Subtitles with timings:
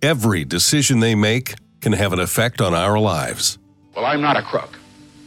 [0.00, 3.58] Every decision they make can have an effect on our lives.
[3.96, 4.78] Well, I'm not a crook.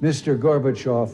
[0.01, 0.39] Mr.
[0.39, 1.13] Gorbachev,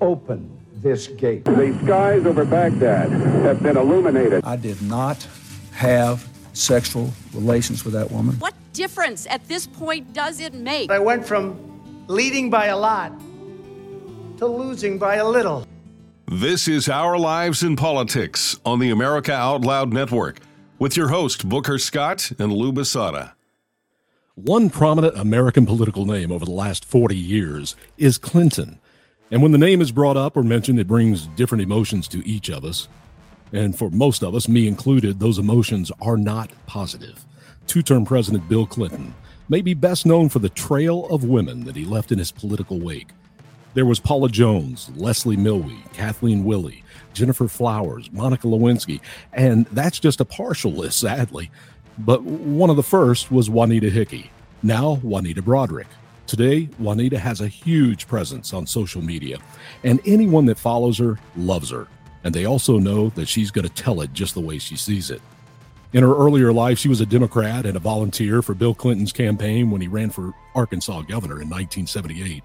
[0.00, 1.44] open this gate.
[1.44, 4.44] The skies over Baghdad have been illuminated.
[4.44, 5.24] I did not
[5.70, 8.34] have sexual relations with that woman.
[8.40, 10.90] What difference at this point does it make?
[10.90, 11.56] I went from
[12.08, 13.12] leading by a lot
[14.38, 15.64] to losing by a little.
[16.26, 20.40] This is Our Lives in Politics on the America Out Loud Network
[20.80, 23.32] with your host, Booker Scott and Lou Basada.
[24.34, 28.80] One prominent American political name over the last 40 years is Clinton.
[29.30, 32.48] And when the name is brought up or mentioned, it brings different emotions to each
[32.48, 32.88] of us.
[33.52, 37.26] And for most of us, me included, those emotions are not positive.
[37.66, 39.14] Two term President Bill Clinton
[39.50, 42.80] may be best known for the trail of women that he left in his political
[42.80, 43.08] wake.
[43.74, 46.82] There was Paula Jones, Leslie Millwee, Kathleen Willey,
[47.14, 49.00] Gennifer Flowers, Monica Lewinsky,
[49.32, 51.50] and that's just a partial list, sadly.
[51.98, 54.30] But one of the first was Juanita Hickey,
[54.62, 55.86] now Juanita Broaddrick.
[56.26, 59.38] Today, Juanita has a huge presence on social media,
[59.82, 61.88] and anyone that follows her loves her.
[62.22, 65.10] And they also know that she's going to tell it just the way she sees
[65.10, 65.20] it.
[65.92, 69.72] In her earlier life, she was a Democrat and a volunteer for Bill Clinton's campaign
[69.72, 72.44] when he ran for Arkansas governor in 1978.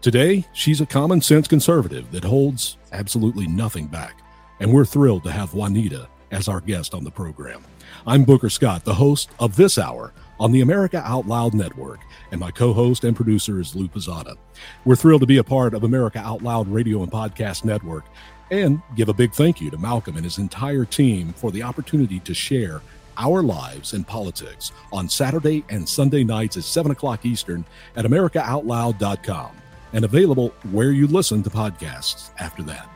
[0.00, 4.20] Today, she's a common sense conservative that holds absolutely nothing back.
[4.60, 7.64] And we're thrilled to have Juanita as our guest on the program.
[8.06, 11.98] I'm Booker Scott, the host of this hour on the America Out Loud Network,
[12.30, 14.36] and my co host and producer is Lou Pizzata.
[14.84, 18.04] We're thrilled to be a part of America Out Loud Radio and Podcast Network
[18.52, 22.20] and give a big thank you to Malcolm and his entire team for the opportunity
[22.20, 22.82] to share
[23.16, 27.64] our lives and politics on Saturday and Sunday nights at 7 o'clock Eastern
[27.96, 29.50] at AmericaOutloud.com
[29.92, 32.88] and available where you listen to podcasts after that.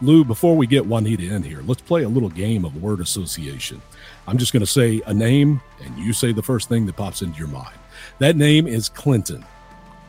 [0.00, 3.80] Lou, before we get Juanita in here, let's play a little game of word association.
[4.26, 7.22] I'm just going to say a name, and you say the first thing that pops
[7.22, 7.76] into your mind.
[8.18, 9.44] That name is Clinton.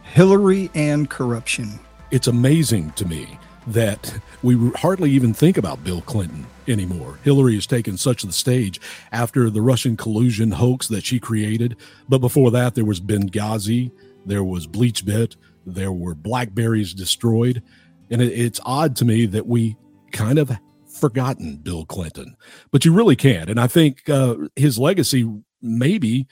[0.03, 1.80] Hillary and corruption.
[2.11, 7.20] It's amazing to me that we hardly even think about Bill Clinton anymore.
[7.23, 8.80] Hillary has taken such the stage
[9.11, 11.76] after the Russian collusion hoax that she created.
[12.08, 13.92] But before that, there was Benghazi,
[14.26, 17.61] there was BleachBit, there were Blackberries destroyed.
[18.09, 19.76] And it, it's odd to me that we
[20.11, 20.52] kind of
[20.87, 22.36] forgotten Bill Clinton,
[22.71, 23.49] but you really can't.
[23.49, 25.30] And I think uh, his legacy
[25.61, 26.27] maybe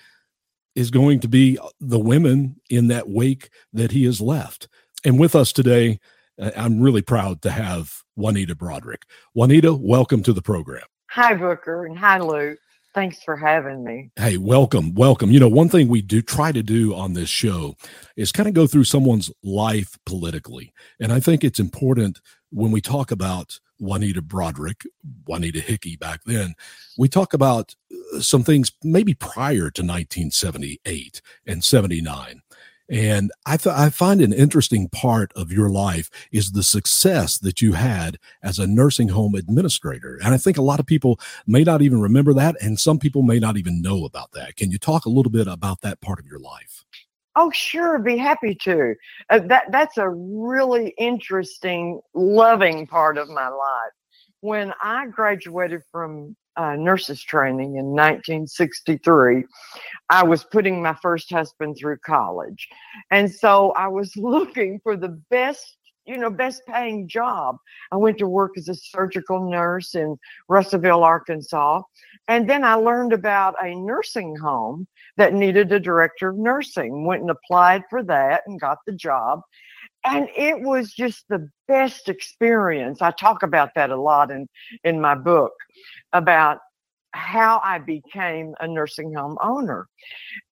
[0.76, 4.68] is going to be the women in that wake that he has left.
[5.04, 6.00] And with us today,
[6.40, 9.04] uh, I'm really proud to have Juanita Broaddrick.
[9.34, 10.84] Juanita, welcome to the program.
[11.10, 12.58] Hi, Booker, and hi, Luke.
[12.94, 14.12] Thanks for having me.
[14.16, 15.32] Hey, welcome, welcome.
[15.32, 17.76] You know, one thing we do try to do on this show
[18.16, 20.72] is kind of go through someone's life politically.
[21.00, 22.22] And I think it's important
[22.52, 24.86] when we talk about Juanita Broaddrick,
[25.26, 26.54] Juanita Hickey back then,
[26.98, 27.76] we talk about
[28.14, 32.42] uh, some things maybe prior to 1978 and 79.
[32.94, 37.60] And I, th- I find an interesting part of your life is the success that
[37.60, 40.20] you had as a nursing home administrator.
[40.24, 43.24] And I think a lot of people may not even remember that, and some people
[43.24, 44.58] may not even know about that.
[44.58, 46.86] Can you talk a little bit about that part of your life?
[47.36, 48.94] Oh, sure, be happy to.
[49.32, 53.92] Uh, that that's a really interesting, loving part of my life.
[54.42, 59.46] When I graduated from uh, nurses training in 1963,
[60.14, 62.68] I was putting my first husband through college.
[63.10, 65.76] And so I was looking for the best,
[66.06, 67.58] you know, best paying job.
[67.92, 71.82] I went to work as a surgical nurse in Russellville, Arkansas.
[72.28, 74.88] And then I learned about a nursing home
[75.18, 79.42] that needed a director of nursing, went and applied for that and got the job
[80.06, 83.02] and it was just the best experience.
[83.02, 84.50] I talk about that a lot in
[84.84, 85.54] in my book
[86.12, 86.60] about
[87.14, 89.88] how I became a nursing home owner.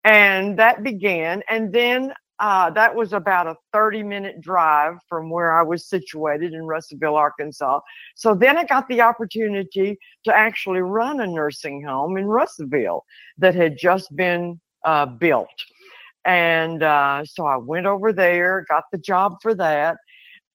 [0.03, 5.57] And that began, and then uh, that was about a 30 minute drive from where
[5.57, 7.79] I was situated in Russellville, Arkansas.
[8.15, 13.05] So then I got the opportunity to actually run a nursing home in Russellville
[13.37, 15.49] that had just been uh, built.
[16.25, 19.97] And uh, so I went over there, got the job for that.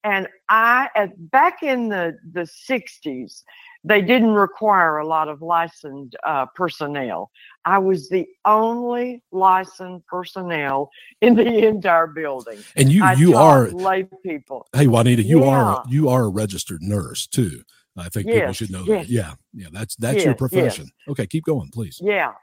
[0.03, 3.43] And I, at, back in the, the 60s,
[3.83, 7.31] they didn't require a lot of licensed uh, personnel.
[7.65, 10.89] I was the only licensed personnel
[11.21, 12.59] in the entire building.
[12.75, 14.67] And you, I you are lay people.
[14.73, 15.51] Hey, Juanita, you Yeah.
[15.51, 17.61] are you are a registered nurse too.
[17.99, 19.07] I think people should know yes.
[19.07, 19.11] that.
[19.11, 20.49] Yeah, yeah, that's that's your Yes, yes.
[20.51, 20.89] profession.
[21.07, 21.99] Okay, keep going, please.
[22.01, 22.33] Yeah.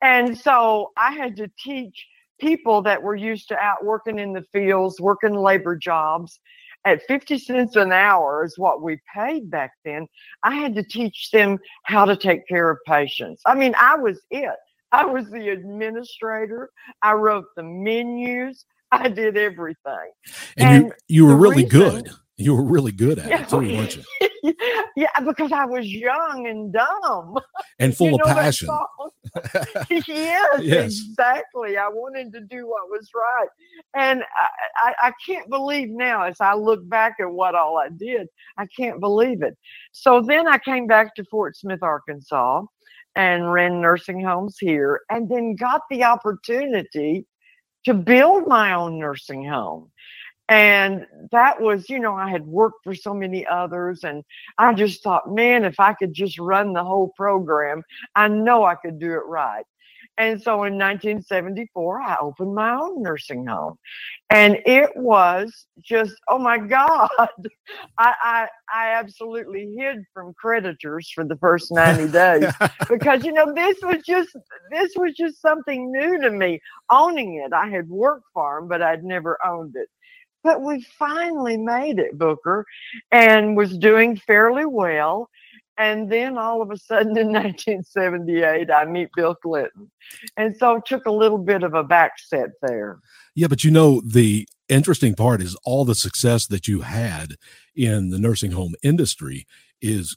[0.00, 2.06] And so I had to teach
[2.40, 6.40] people that were used to out working in the fields, working labor jobs
[6.84, 10.06] at 50 cents an hour is what we paid back then.
[10.42, 13.42] I had to teach them how to take care of patients.
[13.46, 14.54] I mean, I was it.
[14.92, 16.70] I was the administrator.
[17.02, 18.64] I wrote the menus.
[18.92, 20.10] I did everything.
[20.56, 22.10] And, And you you were really reason- good.
[22.36, 23.42] You were really good at Yeah.
[23.42, 24.54] it too, weren't you?
[24.96, 27.38] yeah, because I was young and dumb.
[27.80, 28.68] And full You of passion.
[29.90, 31.00] yes, Yes.
[31.08, 31.76] exactly.
[31.76, 33.48] I wanted to do what was right.
[33.94, 37.88] And I, I, I can't believe now, as I look back at what all I
[37.88, 38.28] did,
[38.58, 39.56] I can't believe it.
[39.92, 42.62] So then I came back to Fort Smith, Arkansas,
[43.16, 47.26] and ran nursing homes here, and then got the opportunity
[47.86, 49.90] to build my own nursing home.
[50.48, 54.22] And that was, you know, I had worked for so many others, and
[54.58, 57.82] I just thought, man, if I could just run the whole program,
[58.14, 59.64] I know I could do it right.
[60.16, 63.76] And so in 1974, I opened my own nursing home.
[64.30, 67.08] And it was just, oh my God,
[67.98, 72.52] I, I, I absolutely hid from creditors for the first 90 days
[72.88, 74.30] because, you know, this was just,
[74.70, 76.60] this was just something new to me,
[76.90, 77.52] owning it.
[77.52, 79.88] I had worked for them, but I'd never owned it.
[80.44, 82.66] But we finally made it, Booker,
[83.10, 85.30] and was doing fairly well.
[85.76, 89.90] And then all of a sudden in 1978, I meet Bill Clinton.
[90.36, 93.00] And so it took a little bit of a backset there.
[93.34, 97.34] Yeah, but you know, the interesting part is all the success that you had
[97.74, 99.46] in the nursing home industry
[99.82, 100.16] is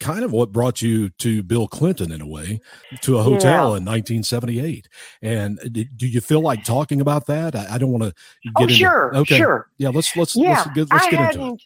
[0.00, 2.60] kind of what brought you to Bill Clinton in a way
[3.02, 3.78] to a hotel Yeah.
[3.78, 4.88] in 1978.
[5.22, 7.54] And uh, do you feel like talking about that?
[7.56, 8.14] I, I don't want to
[8.44, 9.36] get Oh, into sure, Okay.
[9.38, 9.68] sure.
[9.78, 11.60] Yeah, let's let's Yeah, let's get, let's I get into it.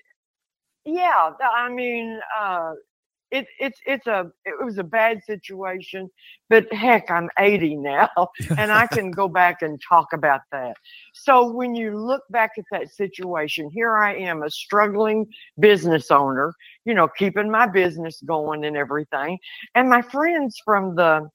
[0.86, 2.72] Yeah, I mean, uh,
[3.30, 6.10] it, it's it's a it was a bad situation,
[6.48, 8.08] but heck, I'm 80 now,
[8.58, 10.76] and I can go back and talk about that.
[11.14, 15.26] So when you look back at that situation, here I am, a struggling
[15.58, 16.52] business owner,
[16.84, 19.38] you know, keeping my business going and everything,
[19.74, 21.28] and my friends from the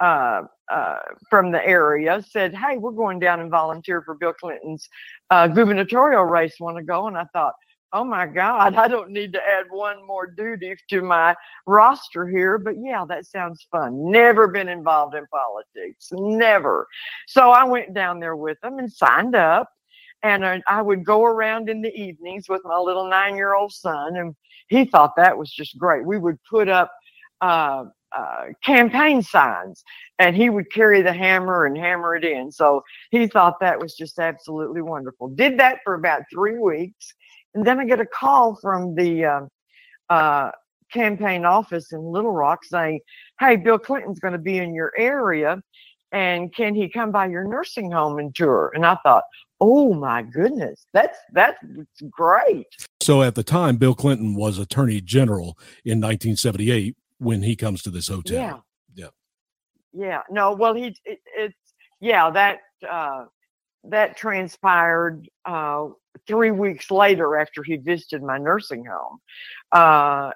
[0.00, 0.42] uh,
[0.72, 0.98] uh,
[1.28, 4.88] from the area said, "Hey, we're going down and volunteer for Bill Clinton's
[5.30, 6.54] uh, gubernatorial race.
[6.60, 7.54] Want to go?" And I thought,
[7.92, 11.34] "Oh my God, I don't need to add one more duty to my
[11.66, 14.10] roster here." But yeah, that sounds fun.
[14.10, 16.86] Never been involved in politics, never.
[17.26, 19.68] So I went down there with them and signed up.
[20.22, 24.36] And I, I would go around in the evenings with my little nine-year-old son, and
[24.68, 26.04] he thought that was just great.
[26.04, 26.92] We would put up
[27.40, 27.84] uh,
[28.16, 29.84] uh, campaign signs
[30.18, 32.50] and he would carry the hammer and hammer it in.
[32.50, 35.28] So he thought that was just absolutely wonderful.
[35.28, 37.14] Did that for about three weeks.
[37.54, 39.40] And then I get a call from the uh,
[40.08, 40.50] uh,
[40.92, 43.00] campaign office in Little Rock saying,
[43.38, 45.62] Hey, Bill Clinton's going to be in your area.
[46.12, 48.72] And can he come by your nursing home and tour?
[48.74, 49.22] And I thought,
[49.60, 51.58] oh my goodness, that's that's
[52.10, 52.66] great.
[53.00, 57.90] So at the time, Bill Clinton was Attorney General in 1978 when he comes to
[57.90, 58.36] this hotel.
[58.36, 58.58] Yeah.
[58.94, 59.08] Yeah.
[59.92, 60.22] Yeah.
[60.30, 61.54] No, well, he, it, it's,
[62.00, 62.58] yeah, that,
[62.88, 63.26] uh,
[63.84, 65.88] that transpired, uh,
[66.26, 69.18] three weeks later after he visited my nursing home.
[69.72, 70.32] Uh,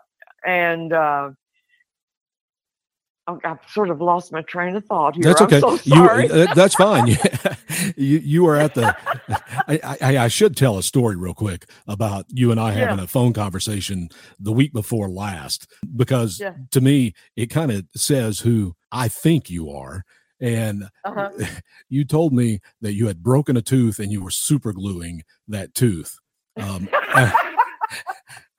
[0.47, 1.31] and, uh,
[3.27, 5.25] I've sort of lost my train of thought here.
[5.25, 5.57] That's okay.
[5.57, 6.31] I'm so you, sorry.
[6.31, 7.07] uh, that's fine.
[7.97, 8.95] you, you were at the.
[9.67, 13.07] I, I, I should tell a story real quick about you and I having a
[13.07, 16.53] phone conversation the week before last, because Yeah.
[16.73, 20.05] to me it kind of says who I think you are.
[20.41, 21.31] And Uh-huh.
[21.89, 25.75] you told me that you had broken a tooth and you were super gluing that
[25.75, 26.19] tooth.
[26.57, 27.33] Um, and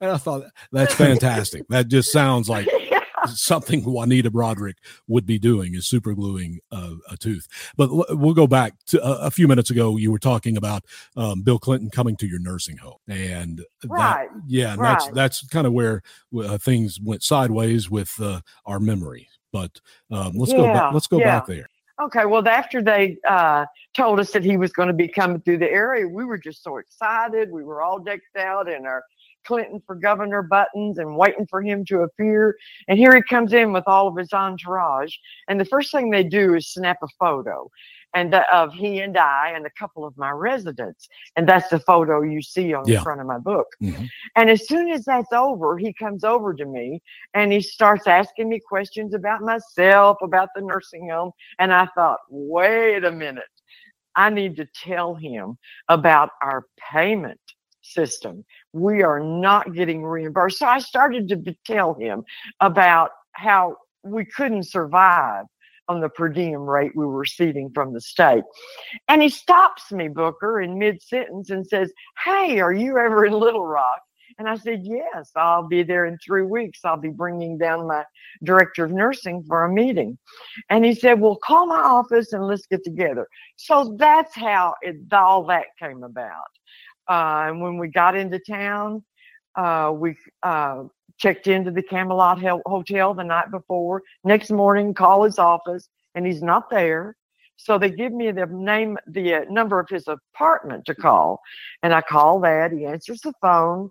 [0.12, 1.64] I thought that's fantastic.
[1.68, 3.00] That just sounds like Yeah.
[3.26, 4.74] something Juanita Broaddrick
[5.08, 7.46] would be doing is super gluing uh, a tooth.
[7.76, 9.96] But l- we'll go back to uh, a few minutes ago.
[9.96, 10.84] You were talking about
[11.16, 15.14] um, Bill Clinton coming to your nursing home, and that- yeah, and that's right.
[15.14, 16.02] that's kind of where
[16.38, 19.28] uh, things went sideways with uh, our memory.
[19.52, 20.94] But um, let's go Yeah, back.
[20.94, 21.38] Let's go yeah.
[21.38, 21.68] back there.
[21.98, 25.58] Okay, well, after they uh, told us that he was going to be coming through
[25.58, 27.50] the area, we were just so excited.
[27.50, 29.02] We were all decked out in our
[29.46, 32.56] Clinton for governor buttons and waiting for him to appear.
[32.88, 35.14] And here he comes in with all of his entourage.
[35.48, 37.70] And the first thing they do is snap a photo
[38.14, 41.08] and that of he and I and a couple of my residents.
[41.36, 42.96] And that's the photo you see on Yeah.
[42.98, 43.66] the front of my book.
[43.82, 44.08] Mhm.
[44.36, 47.02] And as soon as that's over, he comes over to me
[47.34, 51.32] and he starts asking me questions about myself, about the nursing home.
[51.58, 53.44] And I thought, wait a minute.
[54.14, 55.58] I need to tell him
[55.88, 57.40] about our payment
[57.82, 58.44] system.
[58.72, 60.58] We are not getting reimbursed.
[60.58, 62.24] So I started to tell him
[62.60, 65.44] about how we couldn't survive
[65.88, 68.44] on the per diem rate we were receiving from the state.
[69.08, 71.92] And he stops me, Booker, in mid sentence and says,
[72.24, 74.00] Hey, are you ever in Little Rock?
[74.38, 76.80] And I said, Yes, I'll be there in three weeks.
[76.84, 78.04] I'll be bringing down my
[78.44, 80.18] director of nursing for a meeting.
[80.68, 83.28] And he said, Well, call my office and let's get together.
[83.56, 86.46] So that's how it, all that came about.
[87.08, 89.04] Uh, and when we got into town,
[89.54, 90.84] uh, we uh,
[91.18, 94.02] checked into the Camelot Hotel the night before.
[94.24, 97.16] Next morning, call his office, and he's not there.
[97.56, 101.40] So they give me the name, the uh, number of his apartment to call,
[101.82, 102.70] and I call that.
[102.72, 103.90] He answers the phone,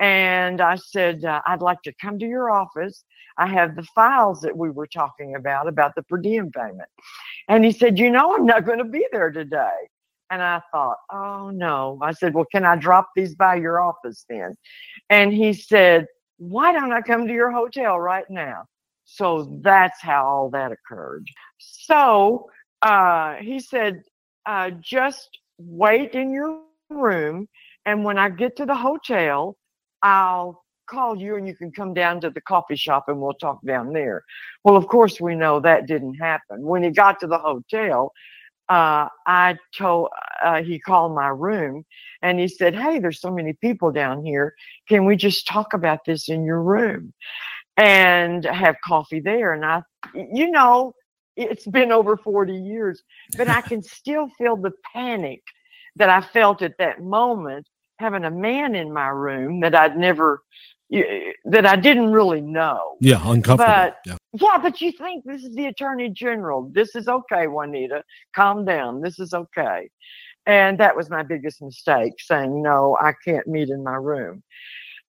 [0.00, 3.04] and I said, uh, "I'd like to come to your office.
[3.36, 6.88] I have the files that we were talking about about the per diem payment."
[7.48, 9.88] And he said, "You know, I'm not going to be there today."
[10.30, 14.24] And I thought, "Oh no!" I said, "Well, can I drop these by your office
[14.30, 14.54] then?"
[15.10, 16.06] And he said,
[16.48, 18.66] "Why don't I come to your hotel right now?"
[19.04, 21.28] So that's how all that occurred.
[21.58, 22.50] So
[22.82, 24.02] uh, he said,
[24.46, 26.60] uh, just wait in your
[26.90, 27.48] room.
[27.86, 29.56] And when I get to the hotel,
[30.02, 33.58] I'll call you and you can come down to the coffee shop and we'll talk
[33.64, 34.22] down there.
[34.64, 36.62] Well, of course, we know that didn't happen.
[36.62, 38.12] When he got to the hotel,
[38.68, 40.08] uh, I told,
[40.42, 41.84] uh, he called my room
[42.22, 44.54] and he said, Hey, there's so many people down here.
[44.88, 47.12] Can we just talk about this in your room
[47.76, 49.52] and have coffee there?
[49.52, 49.82] And I,
[50.14, 50.94] you know,
[51.36, 53.02] it's been over 40 years,
[53.36, 55.42] but I can still feel the panic
[55.96, 57.66] that I felt at that moment
[57.98, 60.42] having a man in my room that I'd never
[60.90, 62.96] that I didn't really know.
[63.00, 63.72] Yeah, uncomfortable.
[63.72, 64.16] But yeah.
[64.32, 66.70] yeah, but you think this is the attorney general.
[66.72, 68.02] This is okay, Juanita.
[68.34, 69.00] Calm down.
[69.00, 69.88] This is okay.
[70.46, 74.42] And that was my biggest mistake, saying no, I can't meet in my room.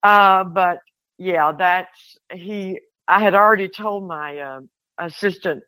[0.02, 0.78] Uh, but
[1.18, 2.80] yeah, that's he.
[3.08, 4.60] I had already told my uh,
[4.98, 5.62] assistant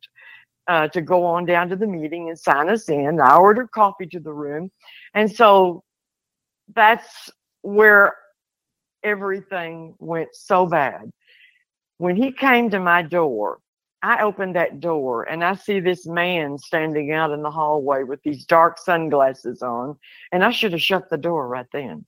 [0.69, 3.21] uh, to go on down to the meeting and sign us in.
[3.21, 4.71] I ordered coffee to the room.
[5.15, 5.83] And so
[6.75, 7.31] that's
[7.62, 8.15] where
[9.02, 11.11] everything went so bad.
[11.99, 13.59] When he came to my door,
[14.02, 18.23] I opened that door and I see this man standing out in the hallway with
[18.23, 19.97] these dark sunglasses on.
[20.31, 22.05] And I should have shut the door right then.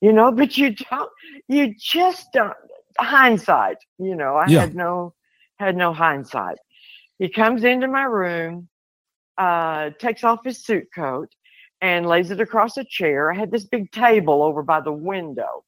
[0.00, 1.10] You know, but you don't,
[1.48, 2.56] you just don't,
[2.98, 4.60] hindsight, you know, I Yeah.
[4.60, 5.14] had no,
[5.58, 6.58] had no hindsight.
[7.18, 8.68] He comes into my room,
[9.38, 11.32] uh, takes off his suit coat,
[11.80, 13.32] and lays it across a chair.
[13.32, 15.64] I had this big table over by the window,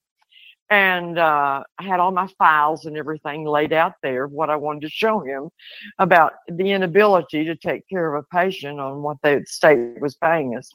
[0.71, 4.27] and uh, I had all my files and everything laid out there.
[4.27, 5.51] What I wanted to show him
[5.99, 10.57] about the inability to take care of a patient on what the state was paying
[10.57, 10.71] us.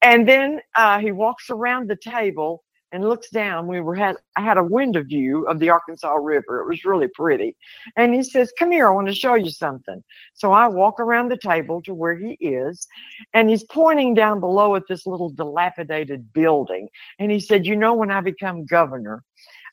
[0.00, 3.66] And then uh, he walks around the table and looks down.
[3.66, 6.60] We were had I had a window view of the Arkansas River.
[6.60, 7.56] It was really pretty.
[7.96, 11.28] And he says, "Come here, I want to show you something." So I walk around
[11.28, 12.86] the table to where he is,
[13.34, 16.88] and he's pointing down below at this little dilapidated building.
[17.18, 19.24] And he said, "You know, when I become governor,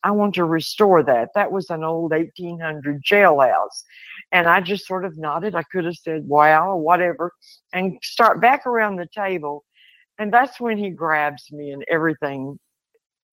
[0.04, 1.30] I want to restore that.
[1.36, 3.84] That was an old 1800 jailhouse."
[4.32, 5.56] And I just sort of nodded.
[5.56, 7.34] I could have said, "Wow," or whatever,
[7.74, 9.66] and start back around the table.
[10.20, 12.60] And that's when he grabs me, and everything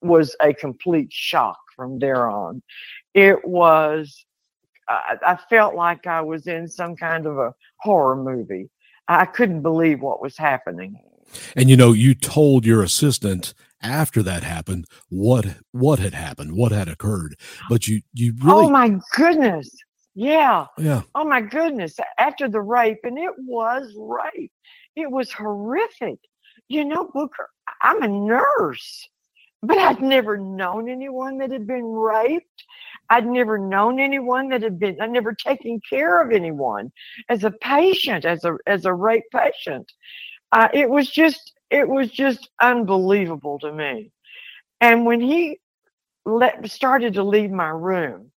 [0.03, 2.63] was a complete shock from there on.
[3.15, 4.25] It was,
[4.89, 8.71] I, I felt like I was in some kind of a horror movie.
[9.09, 10.99] I couldn't believe what was happening.
[11.57, 16.73] And you know, you told your assistant after that happened what what had happened, what
[16.73, 17.37] had occurred.
[17.69, 19.71] But you you really Oh my goodness.
[20.15, 20.67] Yeah.
[20.79, 21.03] yeah.
[21.15, 21.99] Oh my goodness.
[22.19, 24.53] After the rape, and it was rape,
[24.97, 26.19] it was horrific.
[26.69, 27.51] You know, Booker,
[27.83, 29.09] I'm a nurse,
[29.63, 32.65] but I'd never known anyone that had been raped.
[33.09, 36.93] I'd never known anyone that had been, I'd never taken care of anyone
[37.29, 39.91] as a patient, as a, as a rape patient.
[40.53, 44.13] Uh, it was just, it was just unbelievable to me.
[44.81, 45.59] And when he
[46.25, 48.31] let, started to leave my room,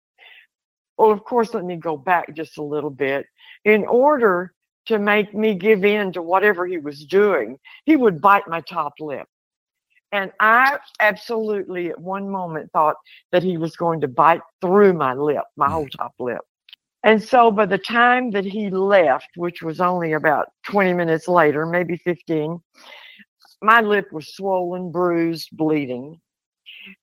[0.96, 3.26] well, of course, let me go back just a little bit.
[3.64, 4.52] In order
[4.86, 8.94] to make me give in to whatever he was doing, he would bite my top
[8.98, 9.28] lip.
[10.12, 12.96] And I absolutely at one moment thought
[13.32, 15.72] that he was going to bite through my lip, my mm.
[15.72, 16.40] whole top lip.
[17.04, 21.64] And so by the time that he left, which was only about 20 minutes later,
[21.64, 22.60] maybe 15,
[23.62, 26.20] my lip was swollen, bruised, bleeding.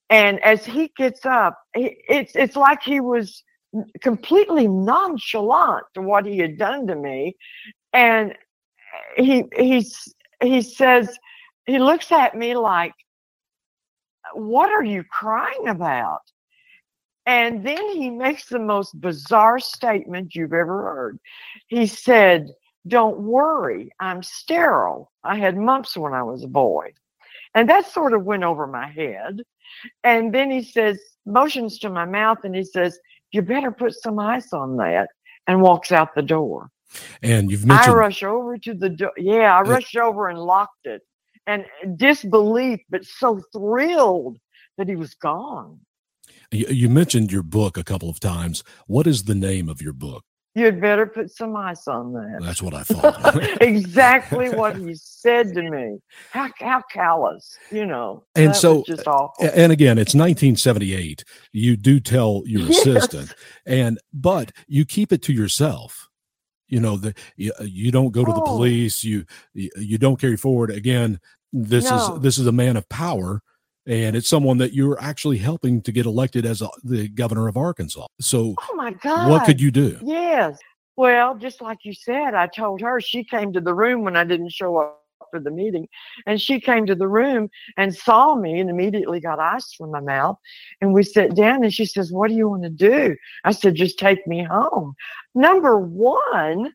[0.09, 3.43] And as he gets up, it's it's like he was
[4.01, 7.35] completely nonchalant to what he had done to me,
[7.93, 8.35] and
[9.17, 11.17] he he's he says
[11.65, 12.93] he looks at me like,
[14.34, 16.22] "What are you crying about?"
[17.25, 21.19] And then he makes the most bizarre statement you've ever heard.
[21.67, 22.51] He said,
[22.88, 25.12] Don't worry, I'm sterile.
[25.24, 26.93] I had mumps when I was a boy.
[27.55, 29.41] And that sort of went over my head.
[30.03, 33.00] And then he says, motions to my mouth, and he says,
[33.31, 35.10] You better put some ice on that,
[35.48, 36.69] and walks out the door.
[37.24, 37.91] And you've mentioned.
[37.91, 39.12] I rush over to the door.
[39.17, 41.01] Yeah, I rushed over and locked it.
[41.47, 44.37] And disbelief, but so thrilled
[44.77, 45.79] that he was gone.
[46.51, 48.63] You, you mentioned your book a couple of times.
[48.87, 50.23] What is the name of your book?
[50.57, 52.39] You'd better put some ice on that.
[52.41, 53.61] That's what I thought.
[53.61, 55.97] exactly what he said to me.
[56.31, 58.23] How how callous, you know.
[58.35, 59.49] And so, just awful.
[59.53, 61.25] and again, it's 1978.
[61.51, 62.79] You do tell your Yes.
[62.87, 63.35] assistant,
[63.65, 66.07] and but you keep it to yourself.
[66.67, 68.43] You know the you, uh, you don't go to the Oh.
[68.55, 69.03] police.
[69.03, 70.72] You you uh, you don't carry forward.
[70.72, 71.19] Again,
[71.53, 72.15] this No.
[72.15, 73.41] is this is a man of power,
[73.86, 77.55] and it's someone that you're actually helping to get elected as a, the governor of
[77.55, 78.07] Arkansas.
[78.19, 79.29] So, Oh my God.
[79.29, 80.00] what could you do?
[80.03, 80.57] Yes.
[80.98, 84.24] Well, just like you said, I told her she came to the room when I
[84.24, 85.04] didn't show up
[85.35, 85.87] for the meeting.
[86.25, 89.99] And she came to the room and saw me and immediately got ice from my
[89.99, 90.37] mouth.
[90.79, 93.15] And we sat down and she says, What do you want to do?
[93.43, 94.95] I said, Just take me home.
[95.33, 96.73] Number one,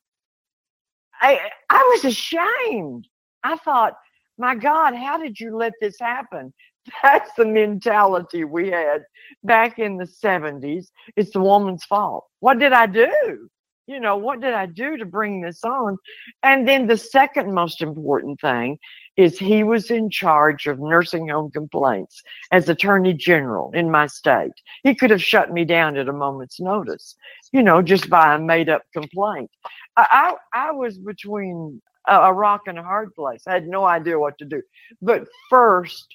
[1.20, 1.40] I
[1.70, 3.08] I was ashamed.
[3.42, 3.94] I thought,
[4.36, 6.52] my God, how did you let this happen?
[7.02, 9.04] That's the mentality we had
[9.44, 10.86] back in the 70s.
[11.16, 12.26] It's the woman's fault.
[12.40, 13.48] What did I do?
[13.90, 15.98] You know, what did I do to bring this on?
[16.44, 18.78] And then the second most important thing
[19.16, 24.52] is he was in charge of nursing home complaints as attorney general in my state.
[24.84, 27.16] He could have shut me down at a moment's notice,
[27.50, 29.50] you know, just by a made up complaint.
[29.96, 33.42] I, I, was between a, a rock and a hard place.
[33.48, 34.62] I had no idea what to do.
[35.02, 36.06] But first,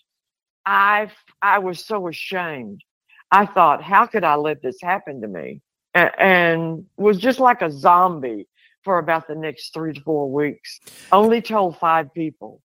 [0.66, 2.86] I I was so ashamed.
[3.32, 5.62] I thought, how could I let this happen to me?
[5.96, 8.48] And was just like a zombie
[8.84, 10.80] for about the next three to four weeks.
[11.12, 12.62] Only told five people,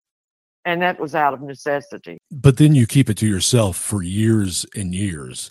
[0.64, 2.18] and that was out of necessity.
[2.30, 5.50] But then you keep it to yourself for years and years,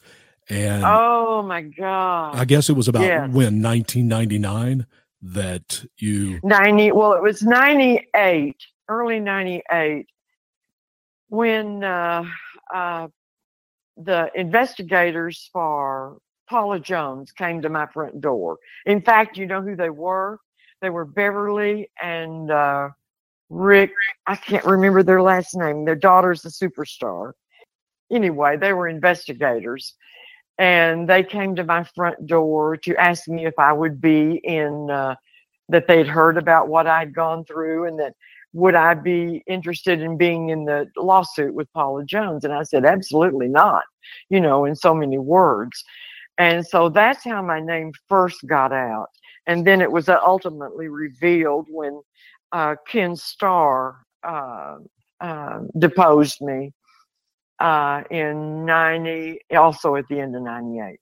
[0.50, 2.36] and Oh my God!
[2.36, 3.20] I guess it was about Yes.
[3.32, 4.88] when 1999
[5.24, 8.56] that you 90 well it was 98
[8.88, 10.06] early 98
[11.30, 12.24] when uh,
[12.72, 13.08] uh,
[13.98, 19.76] the investigators for paula jones came to my front door in fact you know who
[19.76, 20.40] they were
[20.82, 22.90] they were beverly and uh,
[23.50, 23.92] rick
[24.26, 27.34] i can't remember their last name their daughter's a superstar
[28.12, 29.96] anyway they were investigators
[30.60, 34.90] and they came to my front door to ask me if i would be in
[34.90, 35.16] uh,
[35.70, 38.14] that they'd heard about what I'd gone through and that
[38.54, 42.44] would I be interested in being in the lawsuit with Paula Jones?
[42.44, 43.84] And I said, absolutely not,
[44.30, 45.84] you know, in so many words.
[46.38, 49.08] And so that's how my name first got out.
[49.48, 52.02] And then it was uh, ultimately revealed when
[52.52, 54.78] uh, Ken Starr uh,
[55.20, 56.74] uh, deposed me
[57.60, 61.00] uh, in 90, also at the end of 98.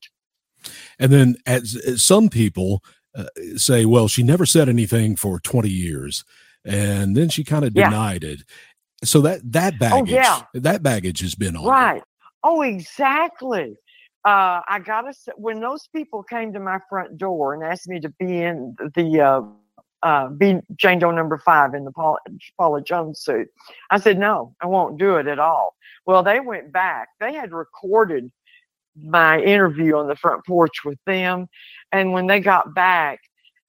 [1.00, 2.82] and then as, as some people
[3.16, 6.24] uh, say well she never said anything for 20 years
[6.64, 7.90] and then she kind of Yeah.
[7.90, 8.40] denied it
[9.04, 10.42] so that that baggage yeah.
[10.54, 11.70] that baggage has been on her.
[11.70, 12.04] Right.
[12.44, 13.76] Oh, exactly.
[14.26, 18.00] Uh, I gotta say, when those people came to my front door and asked me
[18.00, 19.42] to be in the uh,
[20.02, 22.18] uh, be Jane Doe number five in the Paula,
[22.58, 23.48] Paula Jones suit,
[23.92, 25.76] I said no, I won't do it at all.
[26.08, 27.10] Well, they went back.
[27.20, 28.32] They had recorded
[29.00, 31.48] my interview on the front porch with them,
[31.92, 33.20] and when they got back,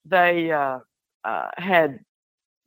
[0.06, 0.78] they uh,
[1.24, 2.00] uh, had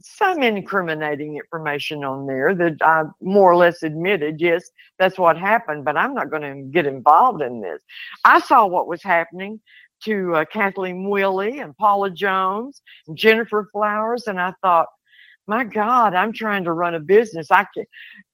[0.02, 5.86] some incriminating information on there that I more or less admitted, yes, that's what happened,
[5.86, 7.80] but I'm not going to get involved in this.
[8.24, 9.60] I saw what was happening
[10.04, 14.88] to uh, Kathleen Willey and Paula Jones and Gennifer Flowers, and I thought,
[15.48, 17.52] my God, I'm trying to run a business.
[17.52, 17.86] I can,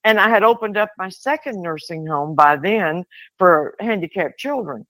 [0.03, 3.05] and I had opened up my second nursing home by then
[3.39, 4.85] for handicapped children,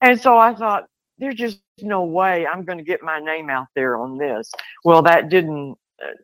[0.00, 0.84] and so I thought,
[1.18, 4.52] there's just no way I'm going to get my name out there on this.
[4.84, 5.76] Well, that didn't.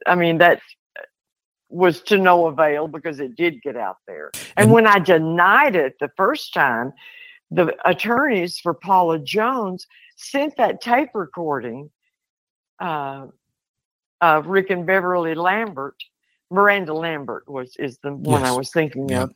[0.06, 0.61] I mean, that
[1.68, 4.30] was to no avail because it did get out there.
[4.56, 6.92] And And- when I denied it the first time,
[7.50, 11.90] the attorneys for Paula Jones sent that tape recording
[12.80, 13.26] uh,
[14.20, 15.96] of Rick and Beverly Lambert.
[16.50, 19.22] Miranda Lambert was is the one I was thinking Yeah.
[19.24, 19.35] of.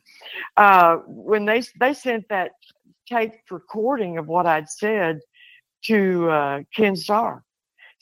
[0.57, 2.51] Uh, when they they sent that
[3.07, 5.21] taped recording of what I'd said
[5.85, 7.44] to uh, Ken Starr.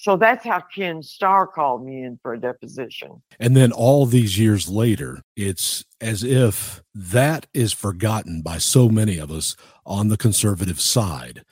[0.04, 3.22] So that's how Ken Starr called me in for a deposition.
[3.40, 9.18] and then all these years later it's as if that is forgotten by so many
[9.18, 11.44] of us on the conservative side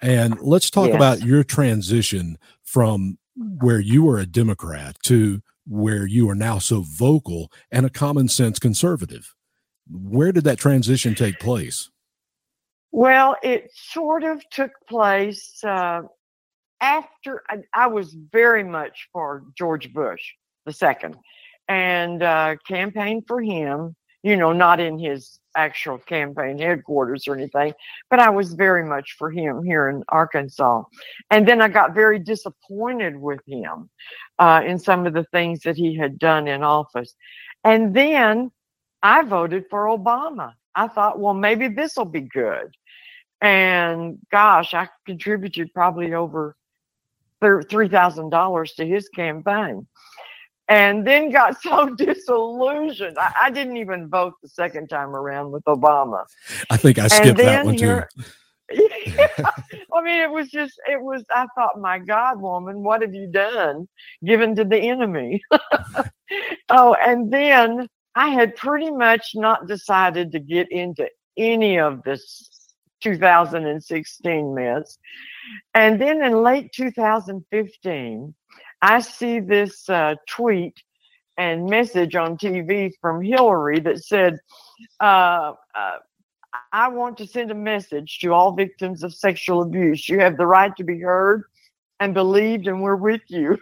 [0.00, 0.96] and let's talk Yes.
[0.96, 6.80] about your transition from where you were a democrat to where you are now so
[6.80, 9.34] vocal and a common sense conservative
[9.90, 11.90] Where did that transition take place?
[12.90, 16.02] Well, it sort of took place uh,
[16.80, 20.22] after I, I, was very much for George Bush
[20.66, 21.16] the second
[21.68, 23.94] and uh, campaigned for him.
[24.24, 27.72] You know, not in his actual campaign headquarters or anything,
[28.10, 30.82] but I was very much for him here in Arkansas.
[31.30, 33.88] And then I got very disappointed with him
[34.40, 37.14] uh, in some of the things that he had done in office.
[37.62, 38.50] And then
[39.02, 40.54] I voted for Obama.
[40.74, 42.74] I thought, well, maybe this will be good.
[43.40, 46.56] And gosh, I contributed probably over
[47.42, 49.86] $3,000 to his campaign.
[50.68, 53.18] And then got so disillusioned.
[53.18, 56.24] I, I, didn't even vote the second time around with Obama.
[56.70, 58.02] I think I skipped that one too.
[59.06, 59.28] yeah.
[59.94, 63.26] I mean, it was just, it was, I thought, my God, woman, what have you
[63.26, 63.88] done
[64.24, 65.40] given to the enemy?
[66.68, 72.57] oh, and then I had pretty much not decided to get into any of this
[73.00, 74.98] 2016 miss.
[75.74, 78.34] And then in late 2015,
[78.82, 80.76] I see this uh, tweet
[81.36, 84.38] and message on TV from Hillary that said,
[85.00, 85.96] uh, uh,
[86.72, 90.08] I want to send a message to all victims of sexual abuse.
[90.08, 91.44] You have the right to be heard
[92.00, 93.58] and believed, and we're with you.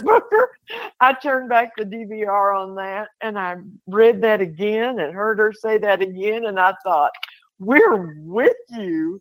[0.00, 0.50] Booker,
[1.00, 5.52] I turned back the DVR on that and I read that again and heard her
[5.52, 6.46] say that again.
[6.46, 7.12] And I thought,
[7.60, 9.20] we're with you.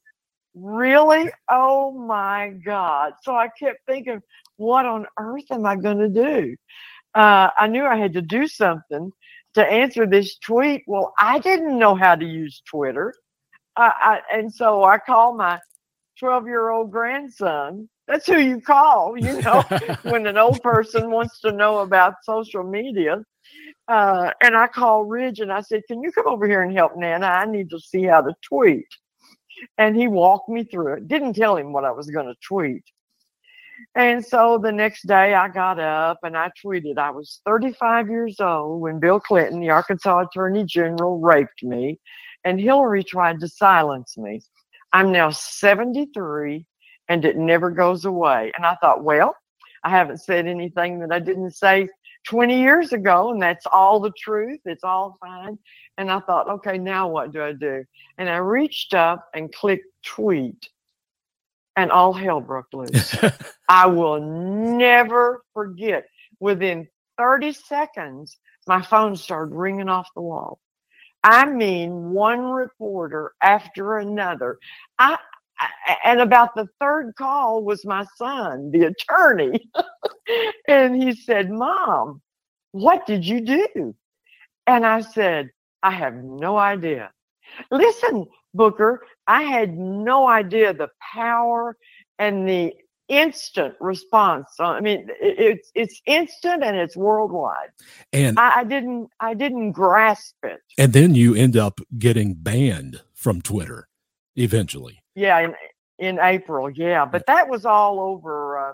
[0.56, 1.30] Really?
[1.50, 3.14] Oh my God.
[3.22, 4.22] So I kept thinking,
[4.58, 6.56] what on earth am I going to do?
[7.14, 9.12] Uh, I knew I had to do something
[9.54, 10.84] to answer this tweet.
[10.88, 13.14] Well, I didn't know how to use Twitter.
[13.78, 15.60] I, and so I called my
[16.20, 17.88] 12 year old grandson.
[18.08, 19.62] That's who you call, you know,
[20.04, 23.24] when an old person wants to know about social media.
[23.90, 26.96] Uh, and I called Ridge and I said, Can you come over here and help
[26.96, 27.26] Nana?
[27.26, 28.86] I need to see how to tweet.
[29.80, 31.08] And he walked me through it.
[31.08, 32.84] Didn't tell him what I was going to tweet.
[33.96, 38.40] And so the next day I got up and I tweeted, I was 35 years
[38.40, 42.00] old when Bill Clinton, the Arkansas Attorney General, raped me
[42.44, 44.42] and Hillary tried to silence me.
[44.94, 46.66] I'm now 73
[47.08, 48.52] and it never goes away.
[48.56, 49.36] And I thought, well,
[49.84, 51.90] I haven't said anything that I didn't say
[52.28, 54.60] 20 years ago, and that's all the truth.
[54.66, 55.58] It's all fine.
[55.98, 57.84] And I thought, okay, now what do I do?
[58.18, 60.70] And I reached up and clicked tweet,
[61.76, 63.16] and all hell broke loose.
[63.70, 66.06] I will never forget.
[66.40, 70.60] Within 30 seconds, my phone started ringing off the wall.
[71.24, 74.58] I mean, one reporter after another.
[74.98, 75.18] I,
[76.06, 79.70] and about the third call was my son, the attorney.
[80.68, 82.22] and he said, Mom,
[82.72, 83.96] what did you do?
[84.68, 85.50] And I said,
[85.84, 87.12] I have no idea.
[87.72, 91.76] Listen, Booker, I had no idea the power
[92.18, 92.74] and the
[93.08, 94.48] instant response.
[94.60, 97.70] I mean, it's it's instant and it's worldwide.
[98.14, 100.60] And I, I, didn't I didn't grasp it.
[100.78, 103.90] And then you end up getting banned from Twitter
[104.36, 105.02] eventually.
[105.20, 105.56] Yeah, in
[105.98, 106.70] in April.
[106.70, 108.74] Yeah, but that was all over uh,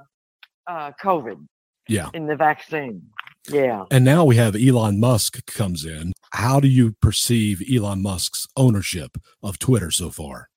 [0.67, 1.45] uh, COVID.
[1.87, 3.01] Yeah, in the vaccine.
[3.49, 3.85] Yeah.
[3.91, 6.13] And now we have Elon Musk comes in.
[6.31, 10.49] How do you perceive Elon Musk's ownership of Twitter so far?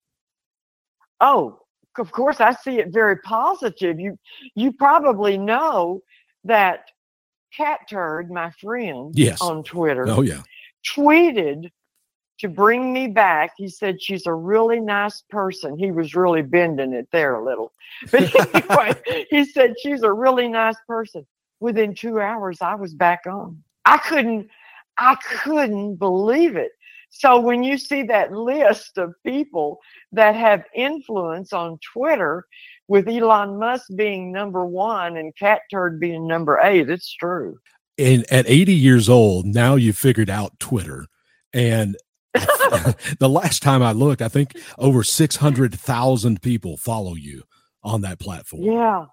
[1.21, 1.59] Oh,
[1.99, 3.99] of course I see it very positive.
[3.99, 4.19] You
[4.55, 6.01] you probably know
[6.45, 6.85] that
[7.57, 9.41] Cat Turd, my friend yes.
[9.41, 10.43] on Twitter, oh yeah,
[10.87, 11.71] tweeted
[12.39, 13.53] to bring me back.
[13.57, 15.79] He said she's a really nice person.
[15.79, 17.73] He was really bending it there a little.
[18.13, 21.27] But anyway, he said she's a really nice person.
[21.61, 23.63] Within two hours, I was back on.
[23.85, 24.49] I couldn't,
[24.97, 26.73] I couldn't believe it.
[27.11, 29.81] So when you see that list of people
[30.13, 32.47] that have influence on Twitter,
[32.89, 37.59] with Elon Musk being number one and Cat Turd being number eight, it's true.
[37.99, 41.07] And at 80 years old, now you figured out Twitter.
[41.53, 41.97] And
[43.19, 47.43] the last time I looked, I think over 600,000 people follow you
[47.83, 48.63] on that platform.
[48.63, 49.07] Yeah.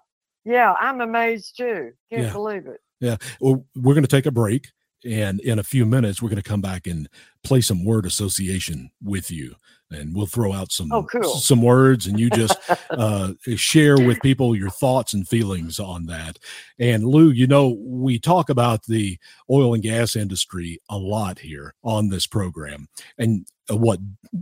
[0.44, 0.74] Yeah.
[0.78, 1.92] I'm amazed too.
[2.10, 2.32] Can't yeah.
[2.32, 2.80] believe it.
[3.00, 3.16] Yeah.
[3.40, 4.68] Well, we're going to take a break.
[5.04, 7.08] And in a few minutes, we're going to come back and
[7.46, 9.54] play some word association with you
[9.90, 11.22] and we'll throw out some oh, cool.
[11.22, 12.58] some words and you just
[12.90, 16.38] uh, share with people your thoughts and feelings on that
[16.78, 19.18] and lou you know we talk about the
[19.50, 23.98] oil and gas industry a lot here on this program and uh, what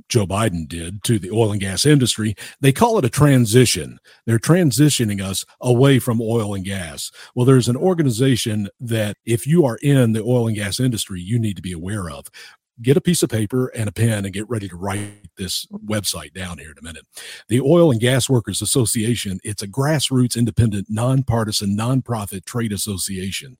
[0.08, 2.34] Joe Biden did to the oil and gas industry.
[2.60, 3.98] They call it a transition.
[4.26, 7.10] They're transitioning us away from oil and gas.
[7.34, 11.38] Well, there's an organization that if you are in the oil and gas industry, you
[11.38, 12.26] need to be aware of
[12.82, 16.32] get a piece of paper and a pen and get ready to write this website
[16.32, 17.06] down here in a minute.
[17.48, 23.56] The Oil and Gas Workers Association, it's a grassroots independent nonpartisan nonprofit trade association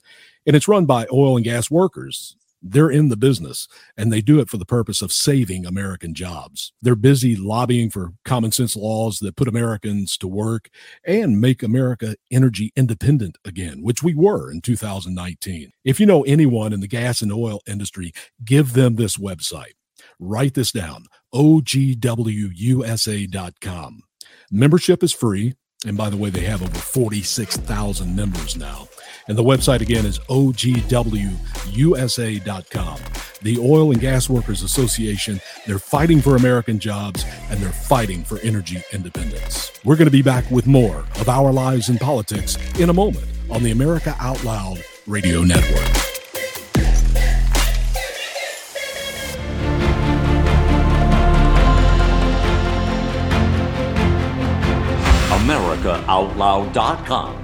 [0.46, 4.40] and it's run by oil and gas workers they're in the business and they do
[4.40, 6.72] it for the purpose of saving American jobs.
[6.80, 10.70] They're busy lobbying for common sense laws that put Americans to work
[11.06, 15.72] and make America energy independent again, which we were in 2019.
[15.84, 18.12] If you know anyone in the gas and oil industry,
[18.44, 19.74] give them this website.
[20.18, 22.52] Write this down ogwusa.com.
[24.50, 25.54] Membership is free.
[25.86, 28.88] And by the way, they have over 46,000 members now.
[29.26, 31.40] And the website again is ogwusa.com.
[33.42, 38.38] The Oil and Gas Workers Association, they're fighting for American jobs and they're fighting for
[38.40, 39.72] energy independence.
[39.84, 43.26] We're going to be back with more of Our Lives in Politics in a moment
[43.50, 46.04] on the America Out Loud Radio Network.
[55.44, 57.43] AmericaOutloud.com.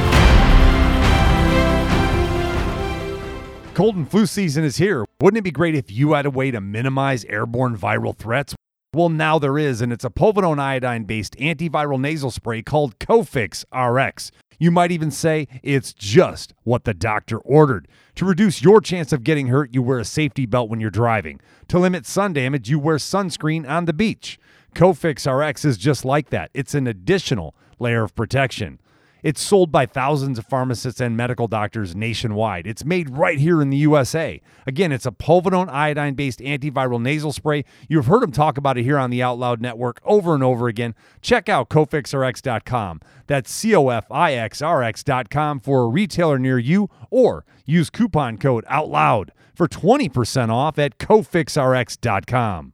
[3.81, 5.07] Cold and flu season is here.
[5.19, 8.53] Wouldn't it be great if you had a way to minimize airborne viral threats?
[8.93, 13.65] Well, now there is, and it's a povidone iodine based antiviral nasal spray called Cofix
[13.73, 14.31] RX.
[14.59, 17.87] You might even say it's just what the doctor ordered.
[18.17, 21.41] To reduce your chance of getting hurt, you wear a safety belt when you're driving.
[21.69, 24.37] To limit sun damage, you wear sunscreen on the beach.
[24.75, 26.51] Cofix RX is just like that.
[26.53, 28.79] It's an additional layer of protection.
[29.23, 32.65] It's sold by thousands of pharmacists and medical doctors nationwide.
[32.65, 34.41] It's made right here in the USA.
[34.65, 37.63] Again, it's a povidone iodine based antiviral nasal spray.
[37.87, 40.67] You've heard him talk about it here on the Out Loud Network over and over
[40.67, 40.95] again.
[41.21, 43.01] Check out cofixrx.com.
[43.27, 47.89] That's C O F I X R X.com for a retailer near you or use
[47.89, 52.73] coupon code OUTLOUD for 20% off at cofixrx.com.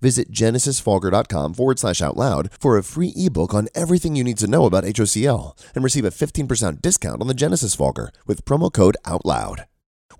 [0.00, 4.46] Visit genesisfogger.com forward slash out loud for a free ebook on everything you need to
[4.46, 8.96] know about HOCl and receive a 15% discount on the Genesis Fogger with promo code
[9.04, 9.66] OUTLOUD.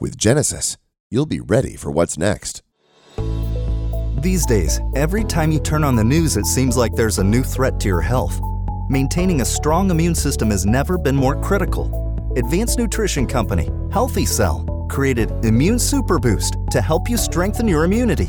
[0.00, 0.76] With Genesis,
[1.10, 2.62] you'll be ready for what's next.
[4.22, 7.42] These days, every time you turn on the news, it seems like there's a new
[7.42, 8.40] threat to your health.
[8.88, 11.90] Maintaining a strong immune system has never been more critical.
[12.36, 18.28] Advanced nutrition company, Healthy Cell, created Immune Super Boost to help you strengthen your immunity.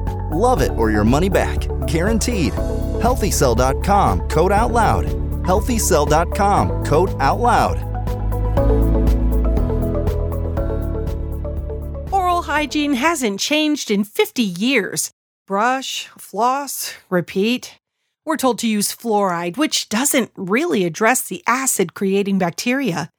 [0.31, 1.59] Love it or your money back.
[1.87, 2.53] Guaranteed.
[3.01, 5.05] Healthycell.com code OUTLOUD.
[5.43, 7.77] Healthycell.com code out loud.
[12.13, 15.11] Oral hygiene hasn't changed in 50 years.
[15.47, 17.77] Brush, floss, repeat.
[18.25, 23.09] We're told to use fluoride, which doesn't really address the acid creating bacteria.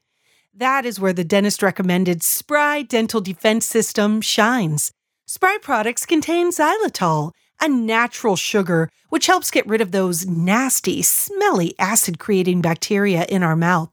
[0.55, 4.93] That is where the dentist recommended Spry Dental Defense System shines.
[5.35, 11.75] Spry products contain xylitol, a natural sugar which helps get rid of those nasty, smelly
[11.79, 13.89] acid creating bacteria in our mouth.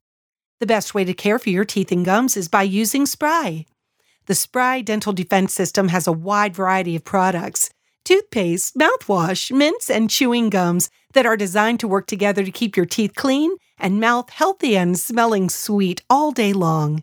[0.60, 3.65] The best way to care for your teeth and gums is by using Spry.
[4.25, 7.69] The Spry Dental Defense System has a wide variety of products
[8.04, 12.86] toothpaste, mouthwash, mints, and chewing gums that are designed to work together to keep your
[12.86, 17.02] teeth clean and mouth healthy and smelling sweet all day long.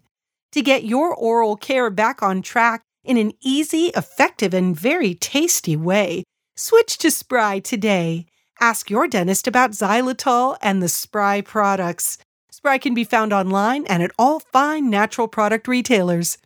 [0.52, 5.76] To get your oral care back on track in an easy, effective, and very tasty
[5.76, 6.24] way.
[6.56, 8.26] Switch to Spry today.
[8.60, 12.18] Ask your dentist about xylitol and the Spry products.
[12.50, 16.38] Spry can be found online and at all fine natural product retailers.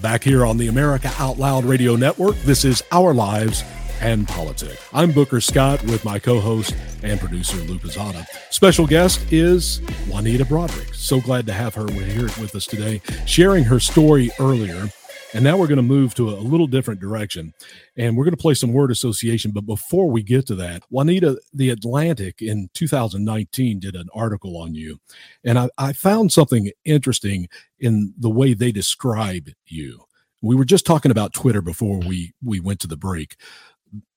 [0.00, 3.64] Back here on the America Out Loud Radio Network, this is Our Lives
[4.00, 4.82] and Politics.
[4.92, 8.26] I'm Booker Scott with my co host and producer, Lou Pizzata.
[8.50, 10.94] Special guest is Juanita Broaddrick.
[10.94, 14.88] So glad to have her here with us today, sharing her story earlier.
[15.34, 17.52] And now we're going to move to a little different direction
[17.96, 19.50] and we're going to play some word association.
[19.50, 24.74] But before we get to that, Juanita, The Atlantic in 2019 did an article on
[24.74, 24.98] you.
[25.44, 30.04] And I, I found something interesting in the way they describe you.
[30.40, 33.36] We were just talking about Twitter before we, we went to the break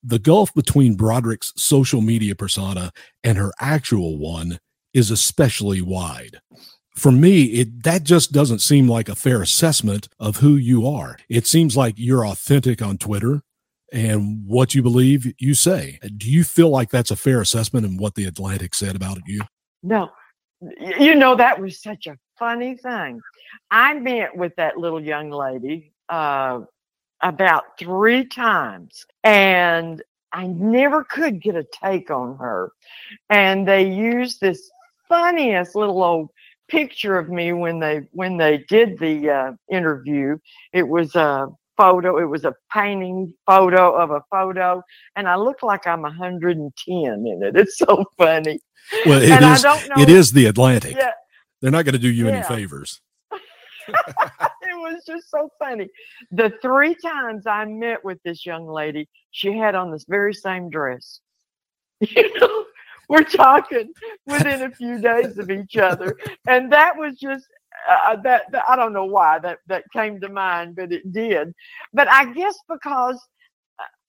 [0.03, 2.91] the gulf between Broaddrick's social media persona
[3.23, 4.59] and her actual one
[4.93, 6.39] is especially wide.
[6.95, 11.17] For me, it that just doesn't seem like a fair assessment of who you are.
[11.29, 13.41] It seems like you're authentic on Twitter
[13.93, 15.99] and what you believe you say.
[16.17, 19.41] Do you feel like that's a fair assessment and what the Atlantic said about you?
[19.83, 20.09] No.
[20.79, 23.19] You know, that was such a funny thing.
[23.69, 26.61] I met with that little young lady uh,
[27.23, 30.01] about three times and
[30.33, 32.71] I never could get a take on her.
[33.29, 34.69] And they used this
[35.09, 36.29] funniest little old
[36.69, 40.37] picture of me when they when they did the uh, interview.
[40.71, 42.17] It was a photo.
[42.17, 44.81] It was a painting photo of a photo,
[45.15, 47.55] and I look like I'm 110 in it.
[47.57, 48.59] It's so funny.
[49.05, 49.65] Well, it is.
[49.97, 50.95] It is the Atlantic.
[50.97, 51.11] Yeah.
[51.61, 52.35] They're not going to do you Yeah.
[52.35, 53.01] any favors.
[54.61, 55.89] it was just so funny.
[56.31, 60.69] The three times I met with this young lady, she had on this very same
[60.69, 61.19] dress.
[62.01, 62.65] You know,
[63.09, 63.93] we're talking
[64.25, 67.45] within a few days of each other, and that was just
[67.87, 68.63] uh, that, that.
[68.67, 71.53] I don't know why that that came to mind, but it did.
[71.93, 73.19] But I guess because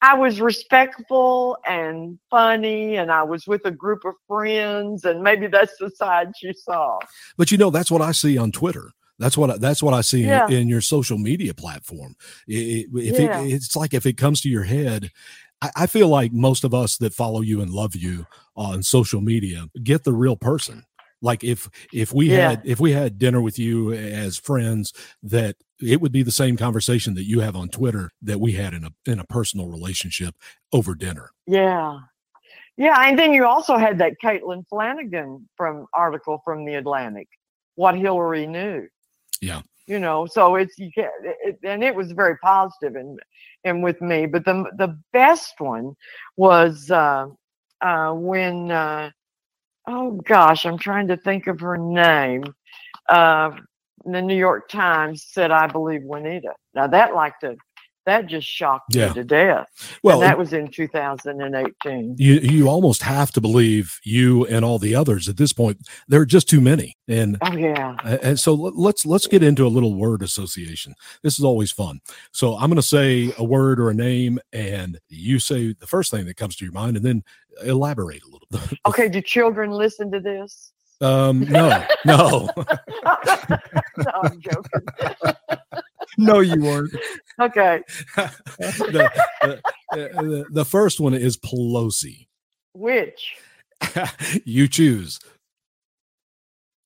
[0.00, 5.46] I was respectful and funny, and I was with a group of friends, and maybe
[5.46, 6.98] that's the side she saw.
[7.36, 8.90] But you know, that's what I see on Twitter.
[9.22, 10.48] That's what I, that's what I see in- Yeah.
[10.48, 12.14] in, your social media platform.
[12.50, 13.40] I- I- if Yeah.
[13.40, 15.10] it, it's like if it comes to your head,
[15.62, 19.20] I, I feel like most of us that follow you and love you on social
[19.20, 20.82] media get the real person.
[21.24, 22.50] Like if if we Yeah.
[22.50, 26.56] had if we had dinner with you as friends, that it would be the same
[26.56, 30.34] conversation that you have on Twitter that we had in a in a personal relationship
[30.72, 31.30] over dinner.
[31.46, 32.00] Yeah.
[32.76, 32.96] Yeah.
[33.06, 37.28] And then you also had that Caitlin Flanagan from article from the Atlantic,
[37.76, 38.88] what Hillary knew,
[39.42, 39.60] Yeah.
[39.86, 43.18] you know, so it's, you can't, it, and it was very positive and,
[43.64, 45.94] and with me, but the, the best one
[46.36, 47.26] was, uh,
[47.80, 49.10] uh, when, uh,
[49.88, 52.44] oh gosh, I'm trying to think of her name.
[53.08, 53.50] Uh,
[54.04, 56.54] the New York Times said, I believe Juanita.
[56.74, 57.56] Now that like the,
[58.06, 59.08] that just shocked Yeah.
[59.08, 59.98] me to death.
[60.02, 62.16] Well, and that was in 2018.
[62.18, 66.20] you you almost have to believe you and all the others at this point there
[66.20, 67.96] are just too many and Oh yeah.
[68.22, 72.00] and so let- let's let's get into a little word association this is always fun
[72.32, 76.10] so i'm going to say a word or a name and you say the first
[76.10, 77.22] thing that comes to your mind and then
[77.64, 80.72] elaborate a little bit Okay, do children listen to this?
[81.00, 84.82] um no no no, I'm joking.
[86.18, 86.92] no, you weren't.
[87.40, 87.80] Okay.
[88.16, 89.60] the, the,
[89.92, 92.26] the, the first one is pelosi
[92.74, 93.36] Which?
[94.44, 95.18] you choose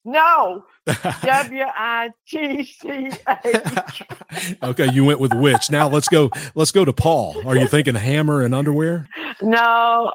[0.05, 0.65] No.
[0.87, 3.11] W I T C
[3.45, 4.03] H.
[4.63, 7.97] okay you went with which now let's go let's go to paul are you thinking
[7.97, 9.09] hammer and underwear
[9.43, 10.13] No,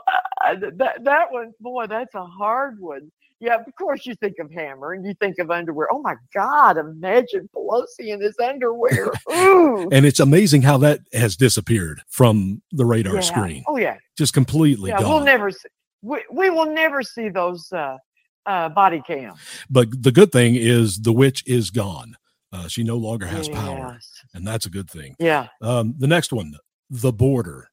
[0.47, 3.11] uh, that that one, boy, that's a hard one.
[3.41, 5.87] Yeah, of course you think of hammer and you think of underwear.
[5.91, 6.77] Oh my God!
[6.77, 9.11] Imagine Pelosi in his underwear.
[9.31, 9.89] Ooh.
[9.91, 13.19] and it's amazing how that has disappeared from the radar Yeah.
[13.21, 13.97] screen Oh yeah.
[14.17, 15.67] just completely Yeah, gone we'll never see.
[16.03, 17.97] We, we will never see those uh,
[18.45, 19.39] uh, body cams.
[19.69, 22.15] but the good thing is the witch is gone
[22.53, 23.97] uh, she no longer has power
[24.33, 25.47] and that's a good thing Yeah.
[25.61, 26.53] um, the next one
[26.89, 27.69] the border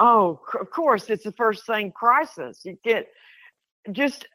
[0.00, 2.62] Oh, of course, it's the first thing crisis.
[2.64, 3.06] You get
[3.92, 4.26] just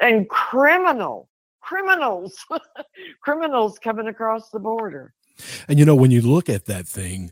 [0.00, 1.28] and criminal
[1.60, 2.36] criminals,
[3.22, 5.14] criminals coming across the border.
[5.68, 7.30] and you know when you look at that thing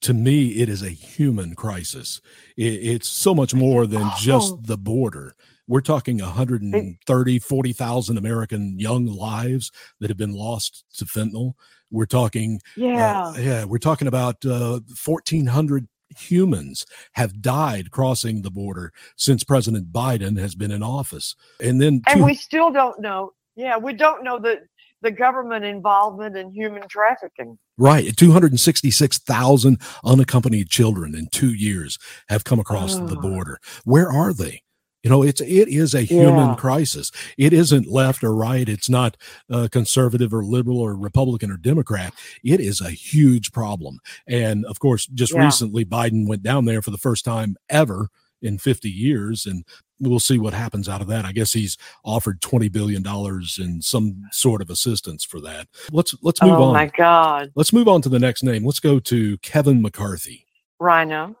[0.00, 2.20] to me it is a human crisis
[2.56, 2.62] it,
[2.92, 4.60] it's so much more than just Oh.
[4.62, 5.34] the border
[5.66, 9.70] we're talking 130 40,000 american young lives
[10.00, 11.54] that have been lost to fentanyl
[11.90, 13.36] we're talking uh, Yeah.
[13.38, 20.38] yeah we're talking about uh, 1400 humans have died crossing the border since president biden
[20.38, 23.32] has been in office and then and two- we still don't know.
[23.56, 24.60] Yeah, we don't know the
[25.02, 27.56] the government involvement in human trafficking.
[27.76, 28.16] Right.
[28.16, 31.98] 266,000 unaccompanied children in two years
[32.28, 33.20] have come across the Oh.
[33.20, 33.58] border.
[33.84, 34.62] Where are they?
[35.08, 36.54] You know, it's it is a human Yeah.
[36.56, 37.10] crisis.
[37.38, 38.68] It isn't left or right.
[38.68, 39.16] It's not
[39.50, 42.12] uh, conservative or liberal or Republican or Democrat.
[42.44, 44.00] It is a huge problem.
[44.26, 45.44] And of course, just Yeah.
[45.46, 48.08] recently, Biden went down there for the first time ever
[48.42, 49.64] in 50 years, and
[49.98, 51.24] we'll see what happens out of that.
[51.24, 55.68] I guess he's offered 20 billion dollars in some sort of assistance for that.
[55.90, 56.68] Let's let's move oh on.
[56.68, 58.62] Oh my God, Let's move on to the next name.
[58.66, 60.44] Let's go to Kevin McCarthy
[60.78, 61.34] Rhino.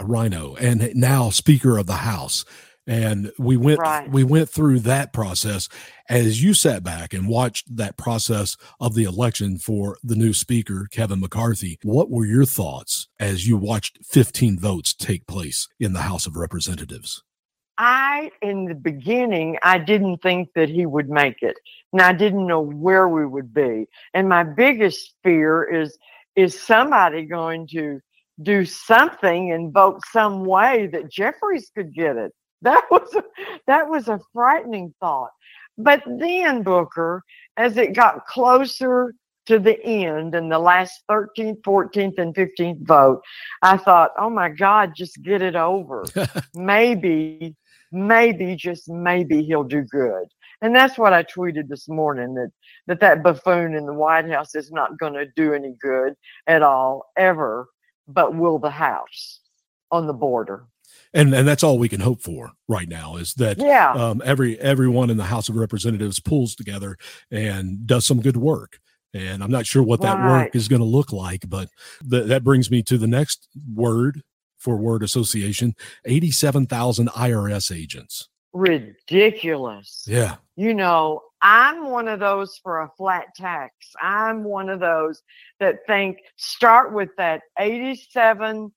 [0.00, 2.44] A rhino and now speaker of the house
[2.86, 4.10] and we went Right.
[4.10, 5.68] we went through that process
[6.08, 10.88] as you sat back and watched that process of the election for the new speaker
[10.90, 16.02] Kevin McCarthy what were your thoughts as you watched 15 votes take place in the
[16.02, 17.22] House of Representatives
[17.82, 21.56] I, in the beginning, I didn't think that he would make it,
[21.94, 23.86] and I didn't know where we would be.
[24.12, 25.96] And my biggest fear is
[26.36, 28.00] is somebody going to
[28.42, 32.32] do something and vote some way that Jeffries could get it?
[32.62, 33.22] That was a,
[33.66, 35.30] that was a frightening thought.
[35.78, 37.22] But then Booker,
[37.56, 39.14] as it got closer
[39.46, 43.22] to the end and the last 13th, 14th, and 15th vote,
[43.62, 46.04] I thought, oh my God, just get it over.
[46.54, 47.56] maybe,
[47.90, 50.26] maybe, just maybe he'll do good.
[50.62, 52.50] And that's what I tweeted this morning that
[52.86, 56.14] that, that buffoon in the White House is not going to do any good
[56.46, 57.66] at all, ever,
[58.12, 59.40] but will the House
[59.90, 60.64] on the border.
[61.12, 63.92] and and that's all we can hope for right now is that Yeah.
[63.92, 66.96] um, every everyone in the House of Representatives pulls together
[67.30, 68.78] and does some good work.
[69.12, 70.44] And I'm not sure what that Right.
[70.44, 71.68] work is going to look like, but
[72.08, 74.22] th- that brings me to the next word
[74.56, 78.28] for word association: eighty-seven thousand IRS agents.
[78.52, 80.04] Ridiculous.
[80.06, 83.72] Yeah, You know, I'm one of those for a flat tax.
[84.00, 85.22] I'm one of those
[85.58, 88.72] that think start with that 87,000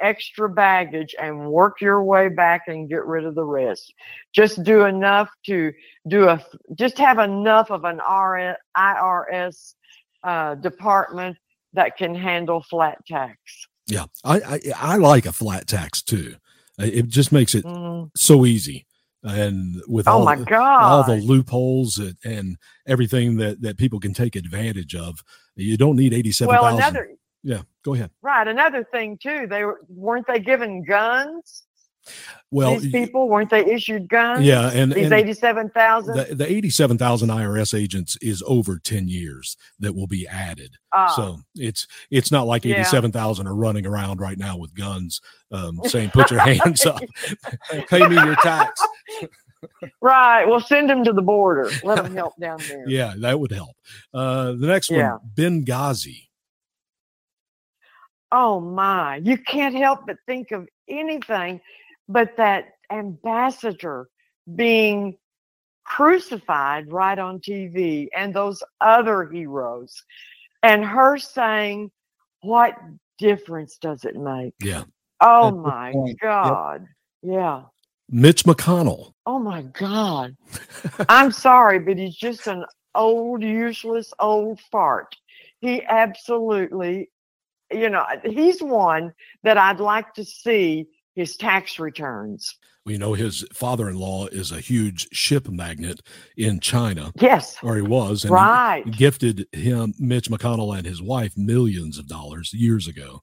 [0.00, 3.92] extra baggage and work your way back and get rid of the rest.
[4.32, 5.72] Just do enough to
[6.06, 6.40] do a,
[6.74, 9.74] just have enough of an RS, IRS
[10.22, 11.36] uh, department
[11.72, 13.38] that can handle flat tax.
[13.86, 14.04] yeah.
[14.24, 16.36] I I, I like a flat tax too.
[16.78, 18.10] It just makes it Mhm.
[18.16, 18.86] so easy.
[19.24, 22.56] And with Oh all my the- all the loopholes and, and
[22.86, 25.22] everything that that people can take advantage of,
[25.56, 26.48] you don't need 87,000.
[26.64, 27.10] Well, another,
[27.42, 28.10] yeah, go ahead.
[28.22, 28.46] right.
[28.46, 31.64] Another thing too, they were, weren't they given guns?
[32.50, 34.42] Well, these people weren't they issued guns?
[34.44, 36.16] Yeah, and- these eighty-seven thousand.
[36.16, 40.74] the, the 87,000 IRS agents is over 10 years that will be added.
[40.94, 41.08] Ah.
[41.08, 42.76] so it's it's not like Yeah.
[42.80, 45.20] 87,000 are running around right now with guns
[45.52, 47.00] um, saying put your hands up
[47.88, 48.80] pay me your tax.
[50.00, 50.46] Right.
[50.46, 51.68] Well, send them to the border.
[51.84, 52.88] Let them help down there.
[52.88, 53.76] Yeah, that would help.
[54.14, 55.16] Uh, the next Yeah.
[55.16, 56.28] one Benghazi.
[58.30, 59.16] Oh my!
[59.16, 61.60] You can't help but think of anything,
[62.08, 64.08] but that ambassador
[64.54, 65.16] being
[65.84, 70.02] crucified right on TV, and those other heroes,
[70.62, 71.90] and her saying,
[72.42, 72.76] "What
[73.18, 74.84] difference does it make?" Yeah.
[75.20, 76.18] Oh That's my point.
[76.22, 76.30] Yep.
[76.30, 76.88] God!
[77.22, 77.62] Yeah.
[78.10, 79.12] Mitch McConnell.
[79.26, 80.36] Oh my God.
[81.08, 85.14] I'm sorry, but he's just an old, useless old fart.
[85.60, 87.10] He absolutely,
[87.70, 90.86] you know, he's one that I'd like to see
[91.18, 92.56] his tax returns.
[92.86, 96.00] We know his father-in-law is a huge ship magnate
[96.36, 97.12] in China.
[97.20, 97.56] Yes.
[97.60, 98.24] Or he was.
[98.24, 103.22] And he gifted him, Mitch McConnell and his wife, millions of dollars years ago.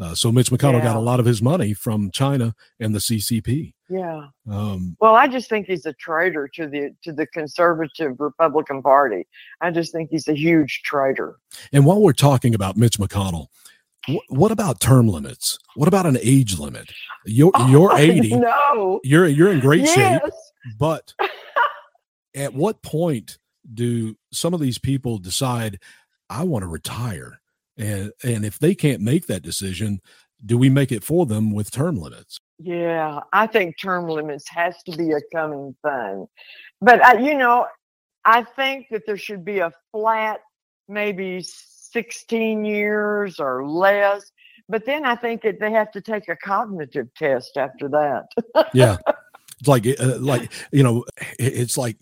[0.00, 3.74] Uh, so Mitch McConnell got a lot of his money from China and the CCP.
[3.90, 4.28] Yeah.
[4.50, 9.26] Um, Well, I just think he's a traitor to the to the conservative Republican Party.
[9.60, 11.36] I just think he's a huge traitor.
[11.72, 13.48] and while we're talking about Mitch McConnell,
[14.28, 15.58] what about term limits?
[15.74, 16.90] What about an age limit?
[17.24, 18.36] You're oh, you're 80.
[18.36, 19.00] No.
[19.02, 20.22] You're you're in great shape.
[20.78, 21.12] But
[22.34, 23.38] at what point
[23.72, 25.78] do some of these people decide
[26.28, 27.40] I want to retire?
[27.76, 30.00] And and if they can't make that decision,
[30.44, 32.38] do we make it for them with term limits?
[32.58, 36.26] Yeah, I think term limits has to be a coming thing.
[36.80, 37.66] But I, you know,
[38.24, 40.40] I think that there should be a flat,
[40.88, 41.44] maybe
[41.94, 44.30] 16 years or less.
[44.68, 48.26] But then I think that they have to take a cognitive test after that.
[48.74, 48.98] Yeah.
[49.60, 51.04] It's like uh, like you know
[51.38, 51.96] it's like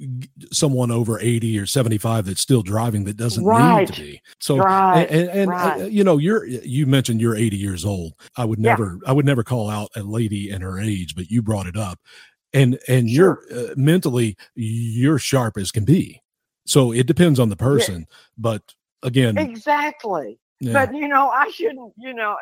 [0.51, 4.23] someone over 80 or 75 that's still driving that doesn't need to be.
[4.41, 5.83] So Right, and, and, right.
[5.83, 8.15] uh, you know you're you mentioned you're 80 years old.
[8.37, 8.71] I would Yeah.
[8.71, 11.77] never I would never call out a lady and her age, but you brought it
[11.77, 12.01] up.
[12.55, 16.21] And and you're uh, mentally you're sharp as can be.
[16.67, 18.07] So it depends on the person,
[18.39, 18.63] but
[19.03, 20.39] again, exactly.
[20.61, 20.73] Yeah.
[20.73, 22.37] But you know, I shouldn't, you know,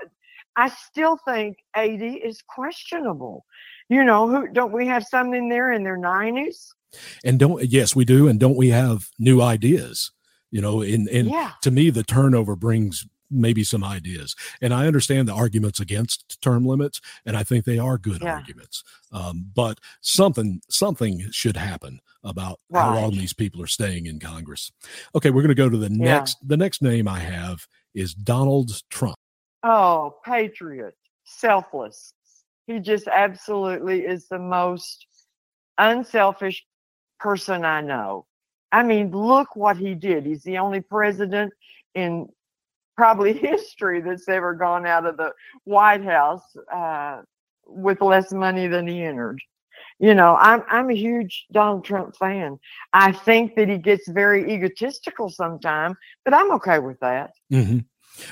[0.57, 3.45] I still think 80 is questionable.
[3.89, 6.73] You know, who don't we have some in there in their nineties?
[7.25, 8.29] And don't yes, we do.
[8.29, 10.13] And don't we have new ideas?
[10.51, 11.53] You know, and and Yeah.
[11.63, 14.35] to me, the turnover brings maybe some ideas.
[14.61, 18.35] And I understand the arguments against term limits, and I think they are good Yeah.
[18.35, 18.85] arguments.
[19.13, 24.73] Um, but something something should happen about how long these people are staying in Congress.
[25.15, 26.15] Okay, we're going to go to the Yeah.
[26.15, 26.37] next.
[26.47, 29.17] The next name I have is Donald Trump.
[29.63, 32.15] Oh, patriot, selfless.
[32.67, 35.07] He just absolutely is the most
[35.79, 36.65] unselfish
[37.19, 38.27] person I know.
[38.73, 40.25] I mean, look what he did.
[40.25, 41.53] He's the only president
[41.95, 42.29] in
[43.01, 45.33] probably history that's ever gone out of the
[45.65, 47.23] White House uh,
[47.67, 49.41] with less money than he entered.
[49.99, 52.59] You know, I'm I'm a huge Donald Trump fan.
[52.93, 55.97] I think that he gets very egotistical sometimes,
[56.27, 57.31] but I'm okay with that.
[57.51, 57.79] hmm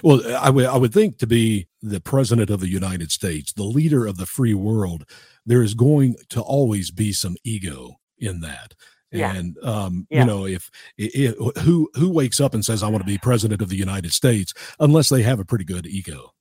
[0.02, 3.64] Well, I would I would think to be the president of the United States, the
[3.64, 5.04] leader of the free world,
[5.46, 8.74] there is going to always be some ego in that.
[9.10, 9.34] Yeah.
[9.34, 10.20] And um, Yeah.
[10.20, 13.18] you know, if, i i who who wakes up and says I want to be
[13.18, 16.34] president of the United States unless they have a pretty good ego.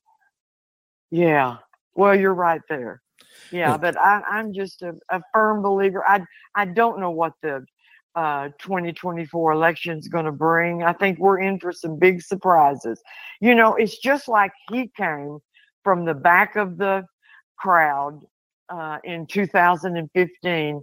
[1.12, 1.58] Yeah.
[1.96, 3.02] Well, you're right there.
[3.52, 3.78] Yeah, Yeah.
[3.78, 6.04] but I, I'm just a, a firm believer.
[6.08, 7.66] I I don't know what the
[8.16, 10.84] uh, 2024 election is going to bring.
[10.84, 13.02] I think we're in for some big surprises.
[13.40, 15.38] You know, it's just like he came
[15.84, 17.06] from the back of the
[17.58, 18.22] crowd
[18.70, 20.82] uh, in 2015.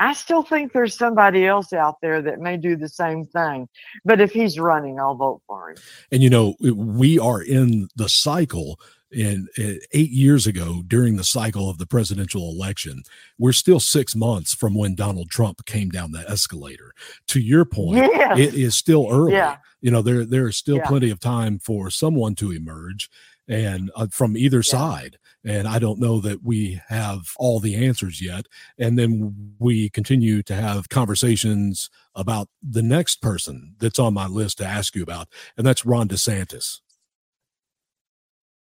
[0.00, 3.68] I still think there's somebody else out there that may do the same thing.
[4.04, 5.76] But if he's running, I'll vote for him.
[6.10, 8.80] And you know, we are in the cycle.
[9.12, 13.02] In uh, eight years ago, during the cycle of the presidential election,
[13.38, 16.94] we're still six months from when Donald Trump came down the escalator.
[17.26, 18.38] To your point, Yes.
[18.38, 19.32] it is still early.
[19.32, 19.56] Yeah.
[19.80, 20.86] You know, there there is still Yeah.
[20.86, 23.10] plenty of time for someone to emerge,
[23.50, 25.18] and uh, from either side.
[25.44, 28.46] And I don't know that we have all the answers yet.
[28.78, 34.58] And then we continue to have conversations about the next person that's on my list
[34.58, 36.80] to ask you about, and that's Ron DeSantis.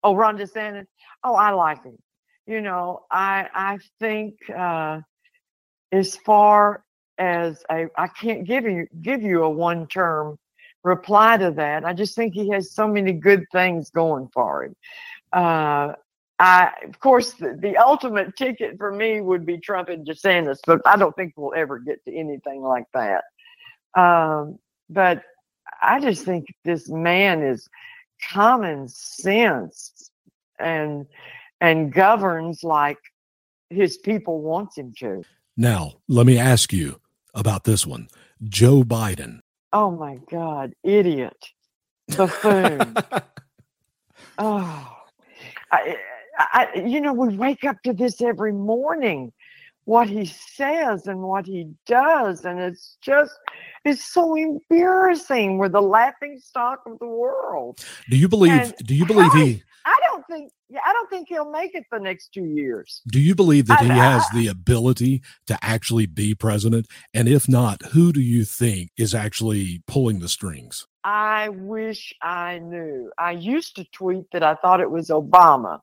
[0.02, 0.86] Oh, Ron DeSantis.
[1.22, 1.96] Oh, I like him.
[2.46, 5.00] You know, I I think uh,
[5.92, 6.84] as far
[7.16, 10.38] as a, I can't give you give you a one term
[10.84, 11.84] reply to that.
[11.84, 14.76] I just think he has so many good things going for him.
[15.32, 15.94] Uh,
[16.38, 20.80] I, of course, the, the ultimate ticket for me would be Trump and DeSantis, but
[20.84, 23.24] I don't think we'll ever get to anything like that.
[23.96, 24.58] Um,
[24.90, 25.22] but
[25.82, 27.68] I just think this man is
[28.30, 30.10] common sense
[30.58, 31.06] and
[31.60, 32.98] and governs like
[33.70, 35.22] his people wants him to.
[35.56, 37.00] Now, let me ask you
[37.34, 38.08] about this one
[38.42, 39.40] Joe Biden.
[39.74, 41.36] Oh my God, idiot,
[42.16, 42.94] buffoon.
[44.38, 44.96] oh,
[45.72, 45.96] I,
[46.38, 49.32] I, you know, we wake up to this every morning,
[49.84, 53.32] what he says and what he does, and it's just,
[53.84, 55.58] it's so embarrassing.
[55.58, 57.84] We're the laughing stock of the world.
[58.08, 58.52] Do you believe?
[58.52, 59.64] And do you believe he?
[60.14, 63.02] I don't think, yeah, I don't think he'll make it the next two years.
[63.08, 66.86] Do you believe that I- he I- has the ability to actually be president?
[67.12, 70.86] And if not, who do you think is actually pulling the strings?
[71.02, 73.10] I wish I knew.
[73.18, 75.80] I used to tweet that I thought it was Obama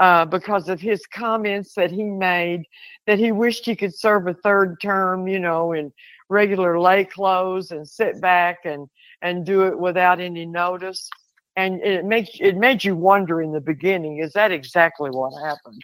[0.00, 2.62] uh, because of his comments that he made
[3.06, 5.92] that he wished he could serve a third term, you know, in
[6.28, 8.88] regular lay clothes and sit back and
[9.20, 11.10] and do it without any notice.
[11.58, 15.82] And it makes it made you wonder in the beginning, is that exactly what happened?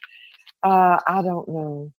[0.63, 1.93] Uh, I don't know.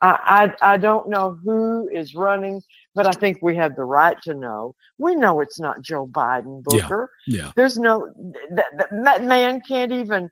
[0.00, 2.62] I, I I don't know who is running,
[2.94, 4.74] but I think we have the right to know.
[4.96, 7.10] We know it's not Joe Biden, Booker.
[7.26, 7.42] Yeah.
[7.42, 7.52] yeah.
[7.54, 8.10] There's no
[8.52, 10.30] that, that, man can't even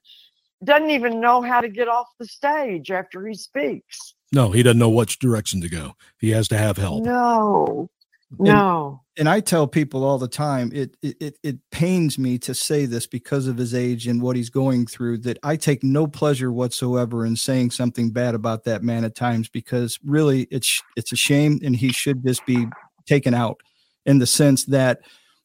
[0.64, 4.14] doesn't even know how to get off the stage after he speaks.
[4.32, 5.96] No, he doesn't know which direction to go.
[6.18, 7.04] He has to have help.
[7.04, 7.90] No,
[8.38, 9.02] no.
[9.18, 12.84] And I tell people all the time, it, it it it pains me to say
[12.84, 15.18] this because of his age and what he's going through.
[15.18, 19.48] That I take no pleasure whatsoever in saying something bad about that man at times
[19.48, 22.66] because really it's it's a shame and he should just be
[23.06, 23.60] taken out
[24.04, 25.00] in the sense that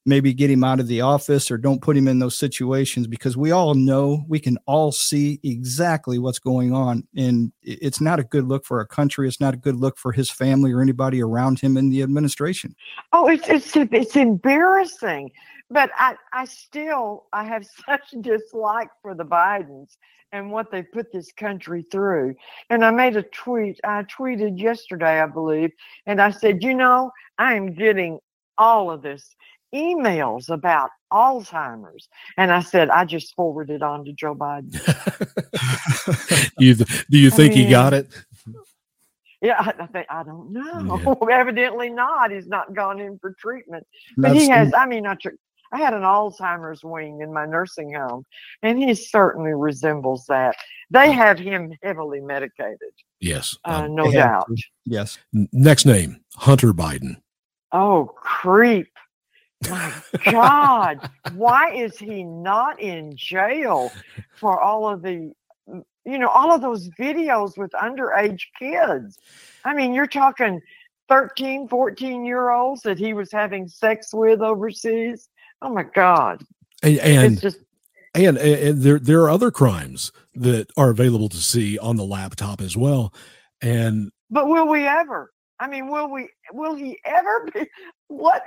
[0.06, 3.38] maybe get him out of the office or don't put him in those situations because
[3.38, 8.24] we all know we can all see exactly what's going on and it's not a
[8.24, 11.22] good look for our country it's not a good look for his family or anybody
[11.22, 12.76] around him in the administration
[13.14, 15.32] Oh, it's it's it's embarrassing.
[15.70, 19.98] But I I still I have such dislike for the Bidens
[20.34, 22.36] and what they put this country through.
[22.70, 23.80] And I made a tweet.
[23.84, 25.72] I tweeted yesterday, I believe,
[26.06, 28.20] and I said, you know, I am getting
[28.58, 29.36] all of this
[29.74, 32.08] emails about Alzheimer's.
[32.38, 34.72] And I said, I just forwarded on to Joe Biden.
[36.58, 38.08] You do you I think he got it?
[39.42, 41.18] Yeah, I, I think I don't know.
[41.32, 42.32] Evidently not.
[42.32, 43.86] He's not gone in for treatment,
[44.18, 44.72] but he has.
[44.74, 45.34] I mean, I took.
[45.74, 48.26] I had an Alzheimer's wing in my nursing home,
[48.62, 50.56] and he certainly resembles that.
[50.92, 52.92] They have him heavily medicated.
[53.20, 54.50] Yes, uh, no doubt.
[54.86, 55.18] Yes.
[55.34, 57.22] Next name Hunter Biden.
[57.72, 58.90] Oh, creep.
[59.70, 59.94] My
[60.26, 61.10] God.
[61.34, 63.92] Why is he not in jail
[64.36, 65.32] for all of the,
[65.68, 69.20] you know, all of those videos with underage kids?
[69.64, 70.62] I mean, you're talking
[71.10, 75.30] 13, 14 year olds that he was having sex with overseas.
[75.62, 76.44] Oh my God.
[76.82, 77.60] And and, It's just,
[78.16, 82.62] and and there there are other crimes that are available to see on the laptop
[82.62, 83.14] as well.
[83.62, 85.32] And but will we ever?
[85.60, 87.68] I mean, will we, will he ever be?
[88.08, 88.44] What?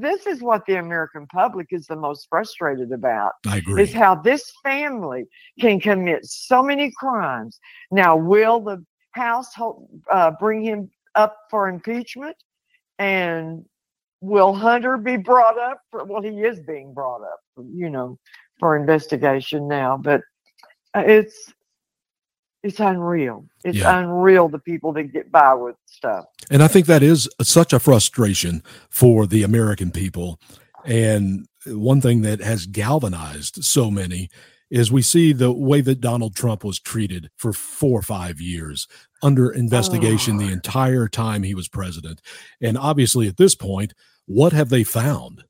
[0.00, 3.32] This is what the American public is the most frustrated about.
[3.46, 3.82] I agree.
[3.82, 5.24] is how this family
[5.60, 7.58] can commit so many crimes.
[7.90, 9.48] Now, will the House
[10.10, 12.36] uh, bring him up for impeachment?
[12.98, 13.64] And
[14.22, 15.80] will Hunter be brought up?
[15.90, 17.40] For, well, he is being brought up,
[17.74, 18.18] you know,
[18.58, 19.98] for investigation now.
[19.98, 20.22] But
[20.94, 21.52] uh, it's
[22.62, 23.44] it's unreal.
[23.64, 23.98] It's Yeah.
[24.00, 26.26] unreal the people that get by with stuff.
[26.50, 30.40] And I think that is such a frustration for the American people.
[30.84, 34.28] And one thing that has galvanized so many
[34.70, 38.88] is we see the way that Donald Trump was treated for four or five years
[39.22, 42.20] under investigation the entire time he was president.
[42.60, 43.92] And obviously, at this point,
[44.26, 45.44] what have they found?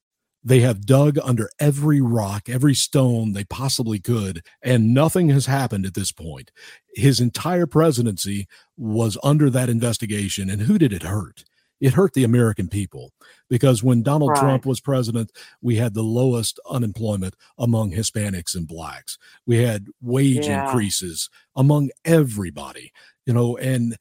[0.44, 5.86] They have dug under every rock, every stone they possibly could, and nothing has happened
[5.86, 6.50] at this point.
[6.94, 10.50] His entire presidency was under that investigation.
[10.50, 11.44] And who did it hurt?
[11.80, 13.12] It hurt the American people
[13.50, 14.40] because when Donald Right.
[14.40, 19.18] Trump was president, we had the lowest unemployment among Hispanics and blacks.
[19.46, 20.64] We had wage Yeah.
[20.66, 22.92] increases among everybody,
[23.26, 23.96] you know, and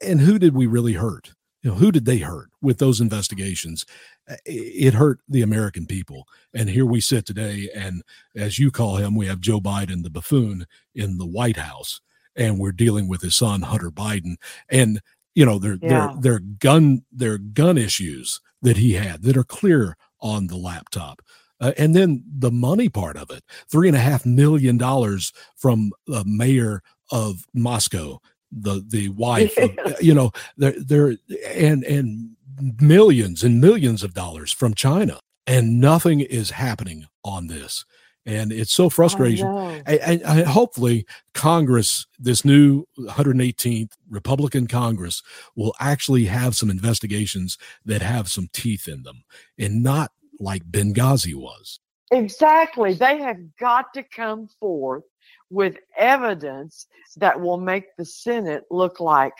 [0.00, 1.32] and who did we really hurt?
[1.62, 3.86] You know, who did they hurt with those investigations?
[4.28, 6.26] Uh, It hurt the American people.
[6.52, 8.02] And here we sit today, and
[8.34, 12.00] as you call him, we have Joe Biden, the buffoon, in the White House,
[12.34, 14.36] and we're dealing with his son, Hunter Biden.
[14.68, 15.00] And
[15.34, 16.14] you know, their, Yeah.
[16.20, 20.56] there are gun there are gun issues that he had that are clear on the
[20.56, 21.22] laptop.
[21.58, 25.92] Uh, and then the money part of it three and a half million dollars from
[26.06, 28.20] the mayor of Moscow,
[28.52, 31.16] the the wife, of, you know, there there
[31.48, 32.36] and and
[32.80, 37.84] millions and millions of dollars from China, and nothing is happening on this.
[38.24, 39.44] And it's so oh, frustrating.
[39.44, 45.22] And, and- and hopefully, Congress, this new 118th Republican Congress,
[45.56, 49.24] will actually have some investigations that have some teeth in them
[49.58, 51.80] and not like Benghazi was.
[52.12, 52.94] Exactly.
[52.94, 55.04] They have got to come forth
[55.52, 56.86] with evidence
[57.16, 59.34] that will make the Senate look like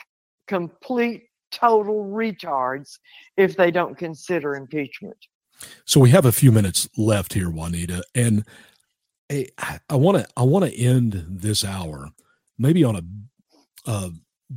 [0.47, 2.99] complete, total retards
[3.35, 5.17] if they don't consider impeachment.
[5.85, 8.45] So we have a few minutes left here, Juanita, and
[9.29, 12.09] I want to I want to end this hour
[12.57, 14.11] maybe on a, a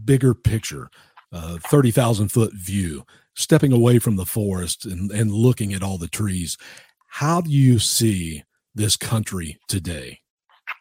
[0.04, 0.90] bigger picture,
[1.32, 3.04] uh, thirty thousand foot view,
[3.34, 6.59] stepping away from the forest and, and looking at all the trees.
[7.09, 8.42] How do you see
[8.74, 10.20] this country today?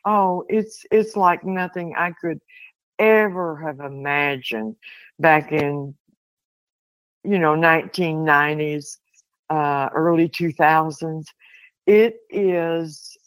[0.06, 2.40] Oh, it's it's like nothing I could
[3.00, 4.76] ever have imagined
[5.20, 5.96] back in
[7.24, 8.98] you know 1990s,
[9.50, 11.26] uh, early 2000s.
[11.88, 13.18] It is.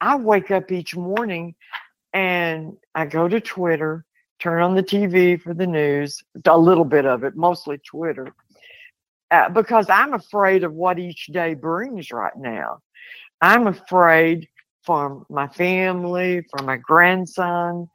[0.00, 1.54] I wake up each morning
[2.12, 4.04] and I go to Twitter,
[4.38, 8.32] turn on the TV for the news, a little bit of it, mostly Twitter,
[9.30, 12.80] uh, because I'm afraid of what each day brings right now.
[13.40, 14.48] I'm afraid
[14.88, 17.86] for my family, for my grandson,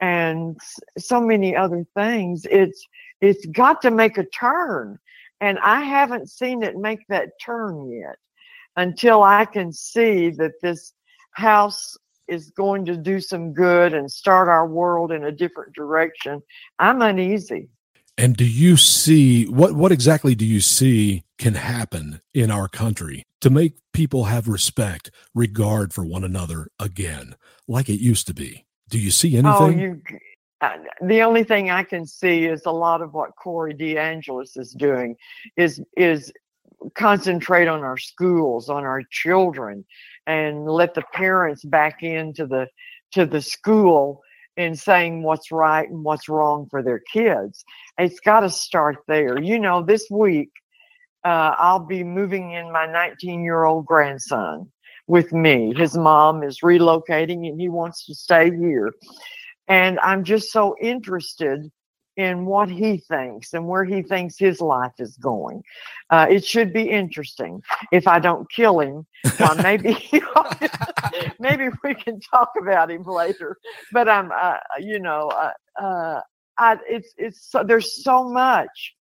[0.00, 0.56] and
[0.96, 2.46] so many other things.
[2.48, 2.80] It's
[3.20, 5.00] it's got to make a turn,
[5.40, 8.14] and I haven't seen it make that turn yet.
[8.76, 10.92] Until I can see that this
[11.32, 11.96] house
[12.28, 16.40] is going to do some good and start our world in a different direction,
[16.78, 17.68] I'm uneasy.
[18.18, 23.24] And do you see what what exactly do you see can happen in our country
[23.40, 27.36] to make people have respect, regard for one another again,
[27.68, 28.66] like it used to be?
[28.90, 29.52] Do you see anything?
[29.52, 30.02] Oh, you.
[30.60, 34.72] Uh, the only thing I can see is a lot of what Corey DeAngelis is
[34.72, 35.16] doing
[35.56, 36.32] is is
[36.94, 39.84] concentrate on our schools, on our children,
[40.26, 42.66] and let the parents back into the
[43.12, 44.22] to the school
[44.58, 47.64] in saying what's right and what's wrong for their kids.
[47.96, 49.40] It's got to start there.
[49.40, 50.50] You know, this week
[51.24, 54.70] uh, I'll be moving in my 19 year old grandson
[55.06, 55.72] with me.
[55.76, 58.92] His mom is relocating and he wants to stay here.
[59.68, 61.70] And I'm just so interested
[62.18, 65.62] in what he thinks and where he thinks his life is going.
[66.10, 67.62] Uh, it should be interesting.
[67.92, 69.06] If I don't kill him,
[69.38, 69.96] well, maybe
[71.38, 73.56] maybe we can talk about him later.
[73.92, 76.20] But I'm, uh, you know, uh, uh,
[76.58, 78.94] I, it's it's so, there's so much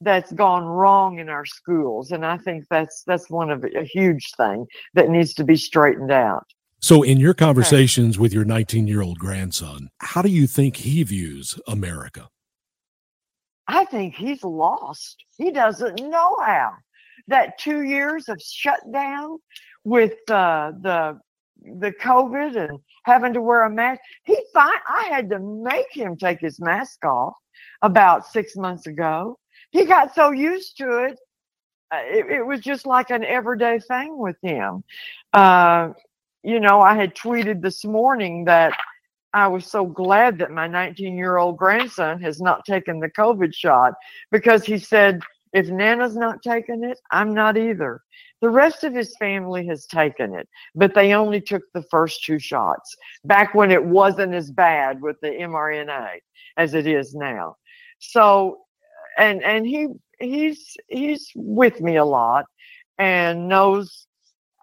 [0.00, 4.32] that's gone wrong in our schools, and I think that's that's one of a huge
[4.36, 6.46] thing that needs to be straightened out.
[6.80, 11.04] So, in your conversations with your 19 year old grandson, how do you think he
[11.04, 12.28] views America?
[13.68, 15.24] I think he's lost.
[15.36, 16.72] He doesn't know how.
[17.28, 19.38] That two years of shutdown
[19.84, 21.18] with uh, the
[21.80, 26.40] the COVID and having to wear a mask, he I had to make him take
[26.40, 27.34] his mask off
[27.82, 29.38] about six months ago.
[29.70, 31.18] He got so used to it,
[31.92, 34.82] uh, it, it was just like an everyday thing with him.
[35.32, 35.90] Uh,
[36.42, 38.72] you know, I had tweeted this morning that
[39.32, 43.54] I was so glad that my 19 year old grandson has not taken the COVID
[43.54, 43.94] shot
[44.30, 45.20] because he said,
[45.52, 48.02] if Nana's not taking it, I'm not either.
[48.42, 52.38] The rest of his family has taken it, but they only took the first two
[52.38, 56.18] shots back when it wasn't as bad with the mRNA
[56.58, 57.56] as it is now.
[57.98, 58.58] So,
[59.16, 59.88] and and he
[60.20, 62.44] he's he's with me a lot
[62.98, 64.05] and knows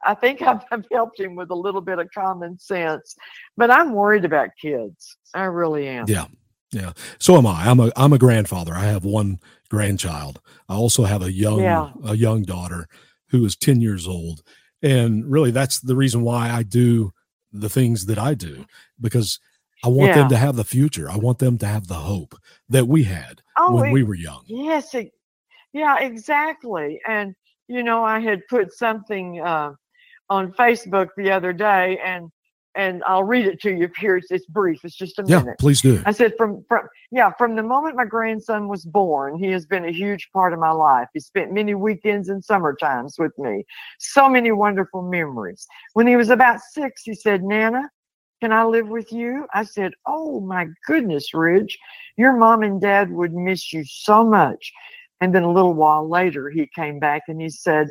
[0.05, 3.15] I think I've, I've, helped him with a little bit of common sense,
[3.57, 5.17] but I'm worried about kids.
[5.33, 6.05] I really am.
[6.07, 6.25] Yeah.
[6.71, 6.93] Yeah.
[7.19, 7.69] So am I.
[7.69, 8.73] I'm a I'm a grandfather.
[8.73, 9.39] I have one
[9.69, 10.41] grandchild.
[10.67, 11.91] I also have a young yeah.
[12.03, 12.87] a young daughter
[13.29, 14.41] who is 10 years old.
[14.81, 17.13] And really that's the reason why I do
[17.51, 18.65] the things that I do
[18.99, 19.39] because
[19.83, 20.19] I want yeah.
[20.19, 21.09] them to have the future.
[21.09, 22.35] I want them to have the hope
[22.69, 24.43] that we had oh, when it, we were young.
[24.47, 24.95] Yes.
[24.95, 25.11] It,
[25.73, 26.99] yeah, exactly.
[27.07, 27.35] And
[27.67, 29.73] you know, I had put something uh,
[30.33, 32.31] on Facebook the other day, and
[32.75, 34.17] and I'll read it to you here.
[34.17, 34.83] It's, it's brief.
[34.83, 35.45] It's just a minute.
[35.45, 36.01] Yeah, please do.
[36.07, 39.85] I said from from yeah from the moment my grandson was born, he has been
[39.85, 41.07] a huge part of my life.
[41.13, 43.63] He spent many weekends and summer times with me.
[43.99, 45.67] So many wonderful memories.
[45.93, 47.87] When he was about six, he said, "Nana,
[48.41, 51.77] can I live with you?" I said, "Oh my goodness, Ridge,
[52.17, 54.71] your mom and dad would miss you so much."
[55.21, 57.89] And then a little while later, he came back and he said,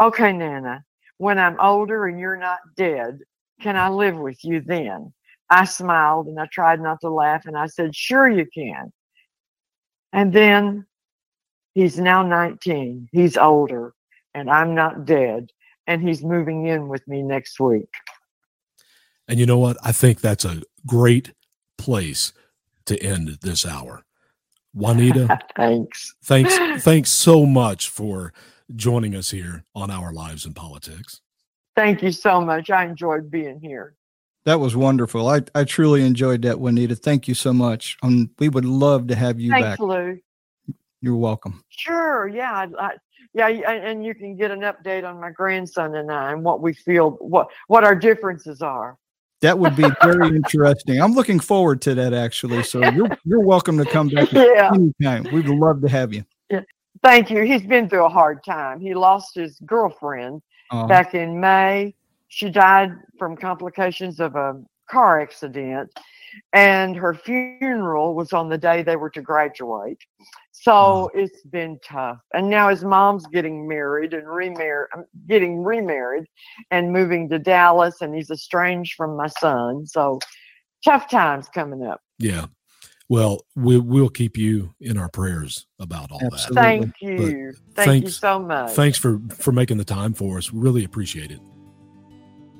[0.00, 0.82] "Okay, Nana."
[1.18, 3.20] When I'm older and you're not dead,
[3.60, 5.12] can I live with you then?
[5.50, 8.92] I smiled and I tried not to laugh and I said, Sure, you can.
[10.12, 10.86] And then
[11.74, 13.08] he's now 19.
[13.12, 13.94] He's older
[14.32, 15.50] and I'm not dead.
[15.86, 17.90] And he's moving in with me next week.
[19.28, 19.76] And you know what?
[19.82, 21.32] I think that's a great
[21.76, 22.32] place
[22.86, 24.04] to end this hour.
[24.74, 26.16] Juanita, thanks.
[26.24, 26.82] Thanks.
[26.82, 28.32] Thanks so much for
[28.74, 31.20] joining us here on Our Lives in Politics.
[31.76, 32.70] Thank you so much.
[32.70, 33.94] I enjoyed being here.
[34.44, 35.28] That was wonderful.
[35.28, 36.94] I, I truly enjoyed that, Juanita.
[36.96, 37.96] Thank you so much.
[38.02, 39.80] Um, we would love to have you Thanks, back.
[39.80, 40.18] Lou.
[41.00, 41.64] You're welcome.
[41.70, 42.28] Sure.
[42.28, 42.66] Yeah.
[42.78, 42.90] I,
[43.32, 43.48] yeah.
[43.48, 47.12] And you can get an update on my grandson and I and what we feel,
[47.12, 48.98] what, what our differences are.
[49.40, 51.02] That would be very interesting.
[51.02, 52.62] I'm looking forward to that actually.
[52.62, 54.70] So you're you're welcome to come back yeah.
[54.72, 55.24] anytime.
[55.34, 56.24] We'd love to have you.
[56.48, 56.62] Yeah.
[57.04, 57.42] Thank you.
[57.42, 58.80] He's been through a hard time.
[58.80, 60.40] He lost his girlfriend
[60.70, 60.86] uh-huh.
[60.86, 61.94] back in May.
[62.28, 65.90] She died from complications of a car accident,
[66.54, 69.98] and her funeral was on the day they were to graduate.
[70.52, 71.08] So uh-huh.
[71.12, 72.20] it's been tough.
[72.32, 76.24] And now his mom's getting married and remarried, um, getting remarried,
[76.70, 79.86] and moving to Dallas, and he's estranged from my son.
[79.86, 80.20] So
[80.82, 82.00] tough times coming up.
[82.18, 82.46] Yeah.
[83.08, 86.54] Well, we, we'll keep you in our prayers about all Absolutely.
[86.54, 86.62] that.
[86.62, 87.52] Thank you.
[87.66, 88.70] But Thank thanks, you so much.
[88.72, 90.52] Thanks for for making the time for us.
[90.52, 91.40] Really appreciate it.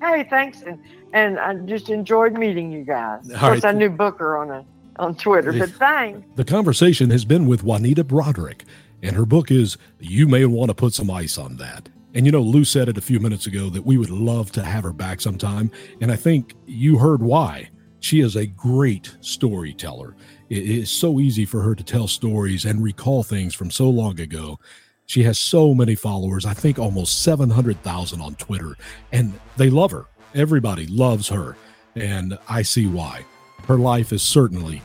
[0.03, 0.79] Hey, thanks, and
[1.15, 3.29] and I just enjoyed meeting you guys.
[3.31, 3.75] Of course, right.
[3.75, 4.65] I knew Booker on a
[4.99, 6.27] on Twitter, but thanks.
[6.37, 8.63] The conversation has been with Juanita Broaddrick,
[9.03, 12.33] and her book is "You May Want to Put Some Ice on That." And you
[12.33, 14.93] know, Lou said it a few minutes ago that we would love to have her
[14.93, 15.71] back sometime,
[16.03, 17.71] and I think you heard why.
[18.01, 20.15] She is a great storyteller
[20.51, 24.21] it is so easy for her to tell stories and recall things from so long
[24.21, 24.59] ago.
[25.07, 28.77] She has so many followers, I think almost 700,000 on Twitter,
[29.13, 30.07] and they love her.
[30.35, 31.57] Everybody loves her,
[31.95, 33.25] and I see why.
[33.67, 34.83] Her life is certainly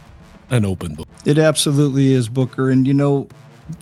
[0.50, 1.08] an open book.
[1.26, 2.70] It absolutely is, Booker.
[2.70, 3.28] And you know,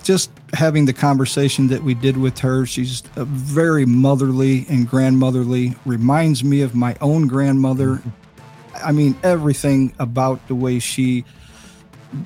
[0.03, 6.43] just having the conversation that we did with her, she's very motherly and grandmotherly, reminds
[6.43, 7.95] me of my own grandmother.
[7.95, 8.09] Mm-hmm.
[8.83, 11.25] I mean, everything about the way she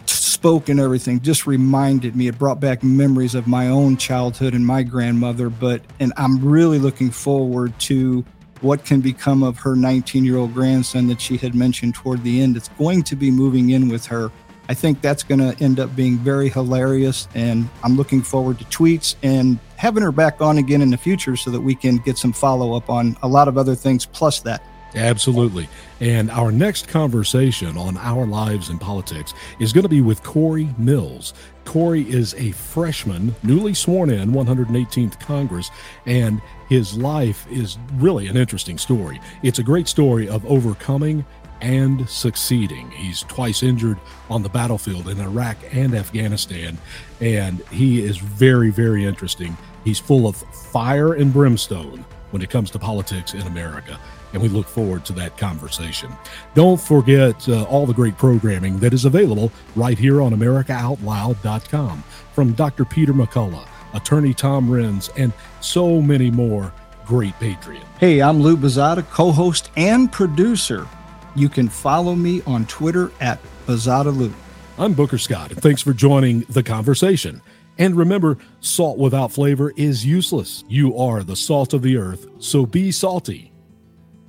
[0.05, 4.65] spoke and everything just reminded me it brought back memories of my own childhood and
[4.65, 8.23] my grandmother but and i'm really looking forward to
[8.61, 12.41] what can become of her 19 year old grandson that she had mentioned toward the
[12.41, 14.31] end it's going to be moving in with her
[14.71, 17.27] I think that's going to end up being very hilarious.
[17.35, 21.35] And I'm looking forward to tweets and having her back on again in the future
[21.35, 24.39] so that we can get some follow up on a lot of other things plus
[24.41, 24.63] that.
[24.95, 25.69] Absolutely.
[25.99, 30.69] And our next conversation on Our Lives in Politics is going to be with Corey
[30.77, 31.33] Mills.
[31.63, 35.71] Corey is a freshman, newly sworn in 118th Congress,
[36.05, 39.21] and his life is really an interesting story.
[39.43, 41.25] It's a great story of overcoming
[41.61, 42.89] and succeeding.
[42.91, 46.77] He's twice injured on the battlefield in Iraq and Afghanistan,
[47.21, 49.55] and he is very, very interesting.
[49.85, 53.99] He's full of fire and brimstone when it comes to politics in America
[54.33, 56.11] and we look forward to that conversation.
[56.53, 62.03] Don't forget uh, all the great programming that is available right here on AmericaOutloud.com
[62.33, 62.85] from Dr.
[62.85, 66.73] Peter McCullough, attorney Tom Renz, and so many more
[67.05, 67.85] great patriots.
[67.99, 70.87] Hey, I'm Lou Bazada, co host and producer.
[71.35, 74.33] You can follow me on Twitter at Bazada Lou.
[74.77, 77.41] I'm Booker Scott, and thanks for joining the conversation.
[77.77, 80.63] And remember, salt without flavor is useless.
[80.67, 83.50] You are the salt of the earth, so be salty.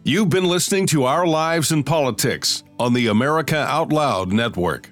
[0.04, 4.90] You've been listening to Our Lives in Politics on the America Out Loud Network.